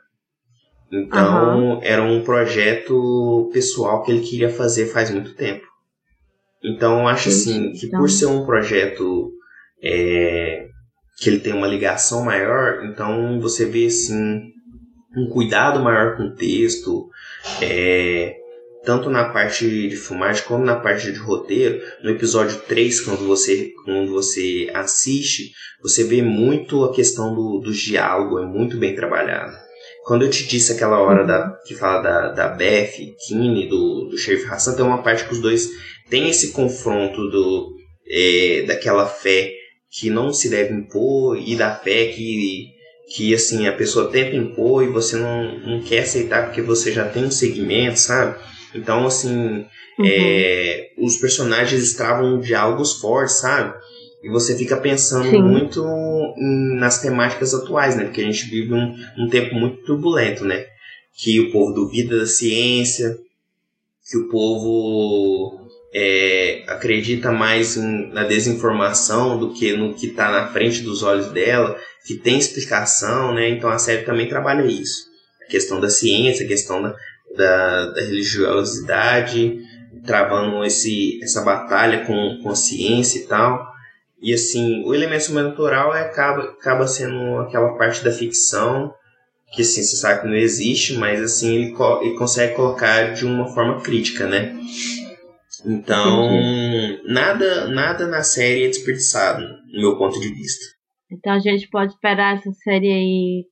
Então, 0.92 1.80
era 1.82 2.02
um 2.02 2.22
projeto 2.22 3.50
pessoal 3.52 4.02
que 4.04 4.12
ele 4.12 4.20
queria 4.20 4.48
fazer 4.50 4.86
faz 4.86 5.10
muito 5.10 5.34
tempo. 5.34 5.66
Então, 6.62 7.00
eu 7.00 7.08
acho 7.08 7.28
assim 7.28 7.72
que 7.72 7.86
Então- 7.86 7.98
por 8.00 8.08
ser 8.08 8.26
um 8.26 8.44
projeto 8.46 9.32
é, 9.82 10.68
que 11.18 11.28
ele 11.28 11.40
tem 11.40 11.52
uma 11.52 11.66
ligação 11.66 12.24
maior, 12.24 12.84
então 12.86 13.38
você 13.40 13.66
vê 13.66 13.86
assim 13.86 14.52
um 15.16 15.28
cuidado 15.28 15.80
maior 15.80 16.16
com 16.16 16.24
o 16.24 16.34
texto, 16.34 17.08
é, 17.60 18.36
tanto 18.86 19.10
na 19.10 19.24
parte 19.24 19.68
de 19.68 19.96
filmagem 19.96 20.44
como 20.44 20.64
na 20.64 20.76
parte 20.76 21.10
de 21.10 21.18
roteiro. 21.18 21.82
No 22.04 22.10
episódio 22.10 22.56
3, 22.68 23.00
quando 23.00 23.26
você, 23.26 23.72
quando 23.84 24.12
você 24.12 24.70
assiste, 24.72 25.50
você 25.82 26.04
vê 26.04 26.22
muito 26.22 26.84
a 26.84 26.94
questão 26.94 27.34
do, 27.34 27.58
do 27.58 27.72
diálogo, 27.72 28.38
é 28.38 28.46
muito 28.46 28.78
bem 28.78 28.94
trabalhado. 28.94 29.52
Quando 30.04 30.24
eu 30.24 30.30
te 30.30 30.46
disse 30.46 30.72
aquela 30.72 31.00
hora 31.00 31.26
da, 31.26 31.50
que 31.66 31.74
fala 31.74 32.00
da, 32.00 32.28
da 32.32 32.48
Beth, 32.48 32.92
Kinney, 33.26 33.68
do, 33.68 34.08
do 34.08 34.16
Sheriff 34.16 34.46
Hassan, 34.46 34.76
tem 34.76 34.84
uma 34.84 35.02
parte 35.02 35.24
que 35.24 35.32
os 35.32 35.40
dois 35.40 35.68
têm 36.08 36.30
esse 36.30 36.52
confronto 36.52 37.28
do, 37.28 37.74
é, 38.08 38.62
daquela 38.68 39.04
fé 39.04 39.50
que 39.90 40.08
não 40.08 40.32
se 40.32 40.48
deve 40.48 40.72
impor 40.72 41.36
e 41.36 41.56
da 41.56 41.74
fé 41.74 42.06
que, 42.06 42.66
que 43.12 43.34
assim, 43.34 43.66
a 43.66 43.72
pessoa 43.72 44.12
tenta 44.12 44.36
impor 44.36 44.84
e 44.84 44.88
você 44.88 45.16
não, 45.16 45.58
não 45.58 45.82
quer 45.82 46.02
aceitar 46.02 46.44
porque 46.46 46.62
você 46.62 46.92
já 46.92 47.08
tem 47.08 47.24
um 47.24 47.30
segmento, 47.32 47.98
sabe? 47.98 48.38
Então, 48.76 49.06
assim, 49.06 49.64
Uhum. 49.98 50.04
é, 50.06 50.90
os 50.98 51.16
personagens 51.16 51.94
travam 51.94 52.38
diálogos 52.38 53.00
fortes, 53.00 53.36
sabe? 53.40 53.74
E 54.22 54.28
você 54.28 54.56
fica 54.56 54.76
pensando 54.76 55.30
Sim. 55.30 55.40
muito 55.42 55.82
nas 56.78 57.00
temáticas 57.00 57.54
atuais, 57.54 57.96
né? 57.96 58.04
Porque 58.04 58.20
a 58.20 58.24
gente 58.24 58.44
vive 58.50 58.74
um, 58.74 58.94
um 59.18 59.28
tempo 59.28 59.54
muito 59.54 59.78
turbulento, 59.84 60.44
né? 60.44 60.66
Que 61.14 61.40
o 61.40 61.50
povo 61.52 61.72
duvida 61.72 62.18
da 62.18 62.26
ciência, 62.26 63.16
que 64.10 64.18
o 64.18 64.28
povo 64.28 65.66
é, 65.94 66.64
acredita 66.66 67.32
mais 67.32 67.76
em- 67.78 68.12
na 68.12 68.24
desinformação 68.24 69.38
do 69.38 69.54
que 69.54 69.72
no 69.72 69.94
que 69.94 70.08
está 70.08 70.30
na 70.30 70.48
frente 70.52 70.82
dos 70.82 71.02
olhos 71.02 71.28
dela, 71.28 71.78
que 72.06 72.16
tem 72.16 72.36
explicação, 72.36 73.32
né? 73.34 73.48
Então 73.48 73.70
a 73.70 73.78
série 73.78 74.02
também 74.02 74.28
trabalha 74.28 74.66
isso. 74.66 75.06
A 75.46 75.50
questão 75.50 75.80
da 75.80 75.88
ciência, 75.88 76.44
a 76.44 76.48
questão 76.48 76.82
da, 76.82 76.94
da, 77.36 77.86
da 77.92 78.00
religiosidade, 78.00 79.58
travando 80.04 80.64
esse, 80.64 81.20
essa 81.22 81.42
batalha 81.42 82.04
com, 82.04 82.40
com 82.42 82.50
a 82.50 82.56
ciência 82.56 83.18
e 83.20 83.26
tal. 83.26 83.64
E 84.20 84.32
assim, 84.32 84.82
o 84.84 84.94
elemento 84.94 85.24
sobrenatural 85.24 85.94
é, 85.94 86.00
acaba, 86.02 86.42
acaba 86.44 86.86
sendo 86.88 87.38
aquela 87.40 87.76
parte 87.76 88.02
da 88.02 88.10
ficção 88.10 88.92
que 89.54 89.62
assim, 89.62 89.82
você 89.82 89.96
sabe 89.96 90.22
que 90.22 90.26
não 90.26 90.34
existe, 90.34 90.94
mas 90.94 91.22
assim, 91.22 91.54
ele, 91.54 91.70
co- 91.72 92.00
ele 92.02 92.16
consegue 92.16 92.54
colocar 92.54 93.12
de 93.14 93.24
uma 93.24 93.46
forma 93.46 93.80
crítica, 93.80 94.26
né? 94.26 94.52
Então, 95.64 96.28
nada, 97.06 97.68
nada 97.68 98.06
na 98.06 98.22
série 98.22 98.64
é 98.64 98.68
desperdiçado, 98.68 99.42
no 99.72 99.80
meu 99.80 99.96
ponto 99.98 100.18
de 100.20 100.28
vista. 100.28 100.64
Então 101.10 101.32
a 101.32 101.38
gente 101.38 101.68
pode 101.68 101.92
esperar 101.92 102.36
essa 102.36 102.50
série 102.64 102.88
aí 102.92 103.44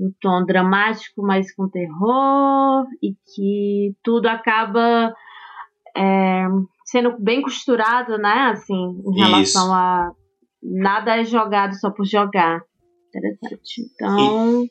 um 0.00 0.12
tom 0.20 0.44
dramático, 0.44 1.22
mas 1.22 1.54
com 1.54 1.68
terror, 1.68 2.86
e 3.02 3.14
que 3.34 3.94
tudo 4.02 4.26
acaba 4.26 5.14
é, 5.96 6.46
sendo 6.84 7.16
bem 7.18 7.42
costurado, 7.42 8.16
né? 8.16 8.50
Assim, 8.52 8.74
em 8.74 9.10
Isso. 9.10 9.24
relação 9.24 9.74
a 9.74 10.12
nada 10.62 11.20
é 11.20 11.24
jogado 11.24 11.74
só 11.74 11.90
por 11.90 12.06
jogar. 12.06 12.62
Interessante. 13.08 13.82
Então, 13.94 14.66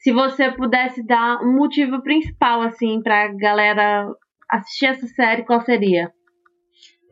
se 0.00 0.12
você 0.12 0.50
pudesse 0.50 1.04
dar 1.06 1.42
um 1.42 1.52
motivo 1.52 2.02
principal, 2.02 2.62
assim, 2.62 3.02
pra 3.02 3.28
galera 3.34 4.08
assistir 4.50 4.86
essa 4.86 5.06
série, 5.08 5.44
qual 5.44 5.60
seria? 5.64 6.10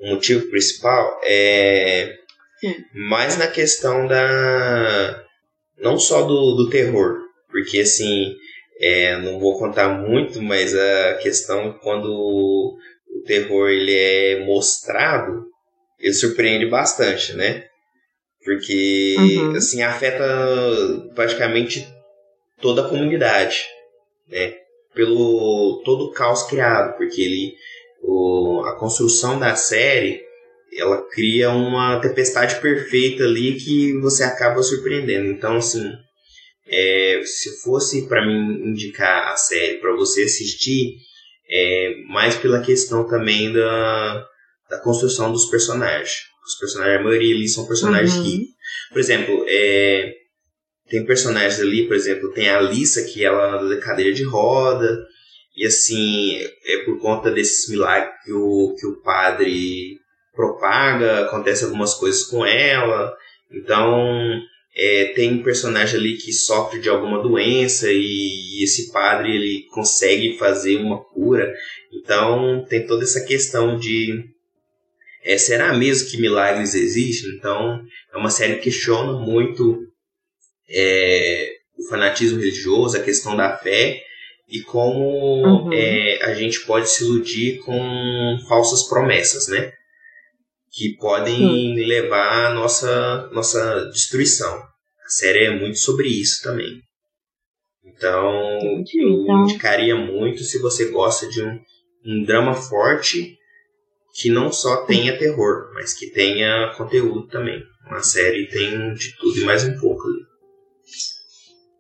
O 0.01 0.15
motivo 0.15 0.49
principal 0.51 1.21
é 1.25 2.17
Sim. 2.59 2.75
mais 3.09 3.37
na 3.39 3.47
questão 3.47 4.07
da. 4.07 5.25
não 5.79 5.99
só 5.99 6.23
do, 6.23 6.55
do 6.55 6.71
terror, 6.71 7.24
porque 7.55 7.79
assim, 7.79 8.35
É, 8.81 9.17
não 9.19 9.39
vou 9.39 9.57
contar 9.57 9.89
muito, 9.89 10.43
mas 10.43 10.75
a 10.75 11.15
questão 11.23 11.61
é 11.69 11.79
quando 11.81 12.09
o 12.13 13.23
terror 13.25 13.71
ele 13.71 13.95
é 13.95 14.45
mostrado, 14.45 15.47
ele 16.01 16.13
surpreende 16.13 16.67
bastante, 16.67 17.35
né? 17.35 17.65
Porque 18.45 19.15
uhum. 19.17 19.57
assim 19.57 19.81
afeta 19.83 20.27
praticamente 21.15 21.87
toda 22.61 22.83
a 22.83 22.89
comunidade, 22.89 23.65
né? 24.29 24.55
Pelo 24.93 25.81
todo 25.85 26.07
o 26.07 26.13
caos 26.13 26.43
criado, 26.43 26.97
porque 26.97 27.23
ele 27.23 27.55
o, 28.03 28.65
a 28.67 28.77
construção 28.77 29.39
da 29.39 29.55
série 29.55 30.21
ela 30.77 31.01
cria 31.15 31.51
uma 31.51 32.01
tempestade 32.01 32.61
perfeita 32.61 33.23
ali 33.23 33.55
que 33.55 33.97
você 34.01 34.25
acaba 34.25 34.61
surpreendendo. 34.65 35.31
Então, 35.31 35.59
assim, 35.59 35.93
é, 36.67 37.23
se 37.25 37.63
fosse 37.63 38.09
para 38.09 38.27
mim 38.27 38.69
indicar 38.71 39.33
a 39.33 39.37
série 39.37 39.79
para 39.79 39.95
você 39.95 40.23
assistir, 40.23 40.97
é, 41.49 41.97
mais 42.09 42.37
pela 42.37 42.63
questão 42.63 43.07
também 43.07 43.53
da, 43.53 44.27
da 44.71 44.81
construção 44.81 45.31
dos 45.31 45.47
personagens. 45.47 46.23
Os 46.47 46.59
personagens, 46.59 47.01
a 47.01 47.03
maioria 47.03 47.35
ali 47.35 47.49
são 47.49 47.67
personagens 47.67 48.15
uhum. 48.15 48.23
que, 48.25 48.47
por 48.91 48.99
exemplo, 48.99 49.45
é, 49.49 50.15
tem 50.89 51.05
personagens 51.05 51.61
ali, 51.61 51.87
por 51.87 51.97
exemplo, 51.97 52.33
tem 52.33 52.49
a 52.49 52.59
Alissa 52.59 53.05
que 53.05 53.25
ela 53.25 53.61
anda 53.61 53.75
de 53.75 53.81
cadeira 53.81 54.13
de 54.13 54.23
roda, 54.25 55.07
e 55.57 55.67
assim, 55.67 56.37
é 56.65 56.85
por 56.85 56.99
conta 56.99 57.31
desses 57.31 57.71
milagres 57.71 58.13
que 58.25 58.33
o, 58.33 58.75
que 58.79 58.87
o 58.87 59.01
padre 59.03 59.99
propaga, 60.35 61.21
acontece 61.21 61.65
algumas 61.65 61.95
coisas 61.95 62.25
com 62.25 62.45
ela. 62.45 63.17
Então, 63.51 64.41
é, 64.77 65.13
tem 65.15 65.35
um 65.35 65.43
personagem 65.43 65.99
ali 65.99 66.17
que 66.17 66.33
sofre 66.33 66.81
de 66.81 66.89
alguma 66.89 67.23
doença 67.23 67.91
e, 67.91 68.59
e 68.59 68.65
esse 68.65 68.93
padre 68.93 69.35
ele 69.35 69.67
consegue 69.71 70.37
fazer 70.37 70.77
uma 70.77 70.99
cura. 70.99 71.53
Então, 71.93 72.65
tem 72.69 72.87
toda 72.87 73.05
essa 73.05 73.25
questão 73.25 73.79
de 73.79 74.25
é, 75.23 75.39
será 75.39 75.73
mesmo 75.73 76.11
que 76.11 76.21
milagres 76.21 76.75
existem? 76.75 77.31
Então, 77.37 77.81
é 78.13 78.17
uma 78.17 78.31
série 78.31 78.57
que 78.57 78.65
questiona 78.65 79.13
muito 79.13 79.79
é, 80.69 81.53
o 81.79 81.89
fanatismo 81.89 82.39
religioso, 82.39 82.97
a 82.97 83.03
questão 83.03 83.37
da 83.37 83.57
fé 83.57 84.03
e 84.49 84.61
como 84.61 85.67
uhum. 85.67 85.73
é, 85.73 86.19
a 86.23 86.35
gente 86.35 86.61
pode 86.67 86.91
se 86.91 87.05
iludir 87.05 87.59
com 87.61 88.39
falsas 88.49 88.89
promessas, 88.89 89.49
né? 89.49 89.73
Que 90.77 90.97
podem 90.97 91.37
Sim. 91.37 91.75
levar 91.87 92.47
à 92.47 92.55
nossa, 92.55 93.31
nossa 93.33 93.87
destruição. 93.91 94.55
A 95.05 95.09
série 95.09 95.45
é 95.45 95.59
muito 95.59 95.79
sobre 95.79 96.09
isso 96.09 96.43
também. 96.43 96.81
Então, 97.85 98.59
Entendi, 98.59 99.03
eu 99.03 99.23
então... 99.23 99.43
indicaria 99.45 99.95
muito 99.95 100.43
se 100.43 100.61
você 100.61 100.91
gosta 100.91 101.29
de 101.29 101.43
um, 101.43 101.61
um 102.05 102.25
drama 102.25 102.55
forte 102.55 103.37
que 104.15 104.31
não 104.31 104.51
só 104.51 104.85
tenha 104.85 105.19
terror, 105.19 105.71
mas 105.75 105.93
que 105.93 106.11
tenha 106.11 106.73
conteúdo 106.77 107.27
também. 107.29 107.63
Uma 107.87 108.03
série 108.03 108.47
tem 108.49 108.95
de 108.95 109.17
tudo 109.17 109.41
e 109.41 109.45
mais 109.45 109.65
um 109.65 109.79
pouco 109.79 110.07
ali. 110.07 110.25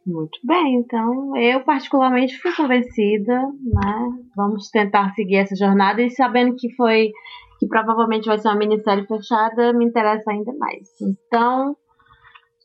Muito 0.06 0.38
bem, 0.44 0.74
então 0.74 1.34
eu 1.36 1.60
particularmente 1.64 2.36
fui 2.38 2.52
convencida, 2.52 3.32
né? 3.32 4.08
Vamos 4.36 4.68
tentar 4.68 5.14
seguir 5.14 5.36
essa 5.36 5.56
jornada 5.56 6.02
e 6.02 6.10
sabendo 6.10 6.54
que 6.56 6.74
foi 6.74 7.10
que 7.58 7.66
provavelmente 7.66 8.26
vai 8.26 8.38
ser 8.38 8.48
uma 8.48 8.56
minissérie 8.56 9.06
fechada, 9.06 9.72
me 9.72 9.84
interessa 9.84 10.30
ainda 10.30 10.52
mais. 10.54 10.88
Então, 11.00 11.76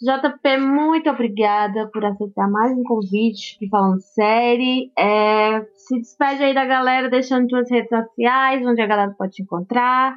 JP, 0.02 0.58
muito 0.60 1.10
obrigada 1.10 1.90
por 1.92 2.06
aceitar 2.06 2.50
mais 2.50 2.72
um 2.72 2.84
convite 2.84 3.60
de 3.60 3.68
Falando 3.68 4.00
Série. 4.02 4.94
É, 4.98 5.62
se 5.76 6.00
despede 6.00 6.44
aí 6.44 6.54
da 6.54 6.64
galera, 6.64 7.10
deixando 7.10 7.50
suas 7.50 7.70
redes 7.70 7.90
sociais, 7.90 8.66
onde 8.66 8.82
a 8.82 8.88
galera 8.88 9.14
pode 9.18 9.34
te 9.34 9.44
encontrar. 9.44 10.16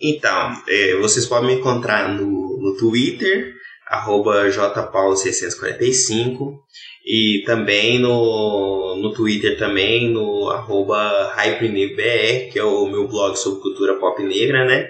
Então, 0.00 0.52
é, 0.68 0.96
vocês 1.00 1.24
podem 1.24 1.48
me 1.48 1.54
encontrar 1.60 2.10
no, 2.10 2.58
no 2.60 2.76
Twitter, 2.76 3.54
arroba 3.88 4.46
jpaulo645 4.48 6.58
e 7.08 7.42
também 7.46 7.98
no, 7.98 8.96
no 9.00 9.14
Twitter 9.14 9.58
também, 9.58 10.10
no 10.10 10.50
arroba 10.50 11.32
que 12.52 12.58
é 12.58 12.62
o 12.62 12.84
meu 12.84 13.08
blog 13.08 13.34
sobre 13.34 13.62
cultura 13.62 13.98
pop 13.98 14.22
negra, 14.22 14.66
né? 14.66 14.86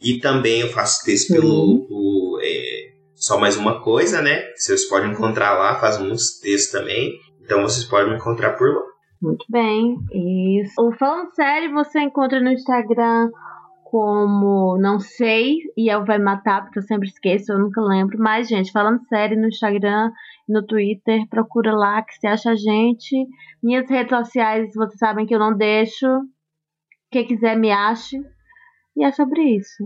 E 0.00 0.20
também 0.20 0.60
eu 0.60 0.68
faço 0.68 1.04
texto 1.04 1.32
pelo 1.32 1.84
o, 1.90 2.38
é, 2.40 2.92
Só 3.16 3.40
Mais 3.40 3.56
Uma 3.56 3.82
Coisa, 3.82 4.22
né? 4.22 4.44
Vocês 4.54 4.84
podem 4.84 5.10
encontrar 5.10 5.58
lá, 5.58 5.74
faz 5.80 5.98
muitos 5.98 6.38
textos 6.38 6.70
também. 6.70 7.18
Então 7.42 7.62
vocês 7.62 7.84
podem 7.84 8.10
me 8.10 8.16
encontrar 8.16 8.52
por 8.52 8.72
lá. 8.72 8.82
Muito 9.20 9.44
bem. 9.50 9.96
Isso. 10.62 10.80
O 10.80 10.92
Falando 10.92 11.34
Sério 11.34 11.72
você 11.72 11.98
encontra 11.98 12.40
no 12.40 12.52
Instagram 12.52 13.30
como 13.90 14.76
não 14.78 15.00
sei 15.00 15.56
e 15.74 15.90
eu 15.90 16.04
vai 16.04 16.18
matar 16.18 16.62
porque 16.62 16.78
eu 16.78 16.82
sempre 16.82 17.08
esqueço, 17.08 17.50
eu 17.50 17.58
nunca 17.58 17.80
lembro. 17.80 18.18
Mas, 18.18 18.46
gente, 18.46 18.70
falando 18.70 19.00
sério, 19.08 19.40
no 19.40 19.48
Instagram, 19.48 20.10
no 20.46 20.64
Twitter, 20.66 21.26
procura 21.30 21.72
lá 21.74 22.02
que 22.02 22.14
você 22.14 22.26
acha 22.26 22.50
a 22.50 22.54
gente. 22.54 23.26
Minhas 23.62 23.88
redes 23.88 24.10
sociais, 24.10 24.74
vocês 24.74 24.98
sabem 24.98 25.24
que 25.24 25.34
eu 25.34 25.38
não 25.38 25.56
deixo. 25.56 26.06
Quem 27.10 27.26
quiser 27.26 27.56
me 27.56 27.70
ache. 27.70 28.18
E 28.94 29.04
é 29.04 29.10
sobre 29.10 29.42
isso. 29.56 29.82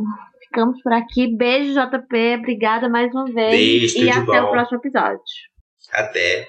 Ficamos 0.48 0.82
por 0.82 0.92
aqui. 0.92 1.36
Beijo, 1.36 1.72
JP. 1.72 2.38
Obrigada 2.40 2.88
mais 2.88 3.14
uma 3.14 3.26
vez. 3.26 3.92
Beijo, 3.92 3.98
e 3.98 4.10
até 4.10 4.40
bom. 4.40 4.48
o 4.48 4.50
próximo 4.50 4.78
episódio. 4.78 5.22
Até. 5.92 6.48